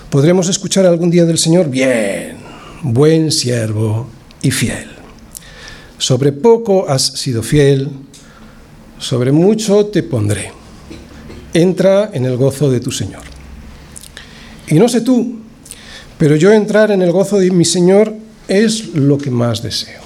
[0.09, 2.37] podremos escuchar algún día del Señor, bien,
[2.81, 4.07] buen siervo
[4.41, 4.87] y fiel.
[5.97, 7.89] Sobre poco has sido fiel,
[8.99, 10.51] sobre mucho te pondré.
[11.53, 13.23] Entra en el gozo de tu Señor.
[14.67, 15.39] Y no sé tú,
[16.17, 18.13] pero yo entrar en el gozo de mi Señor
[18.47, 20.04] es lo que más deseo.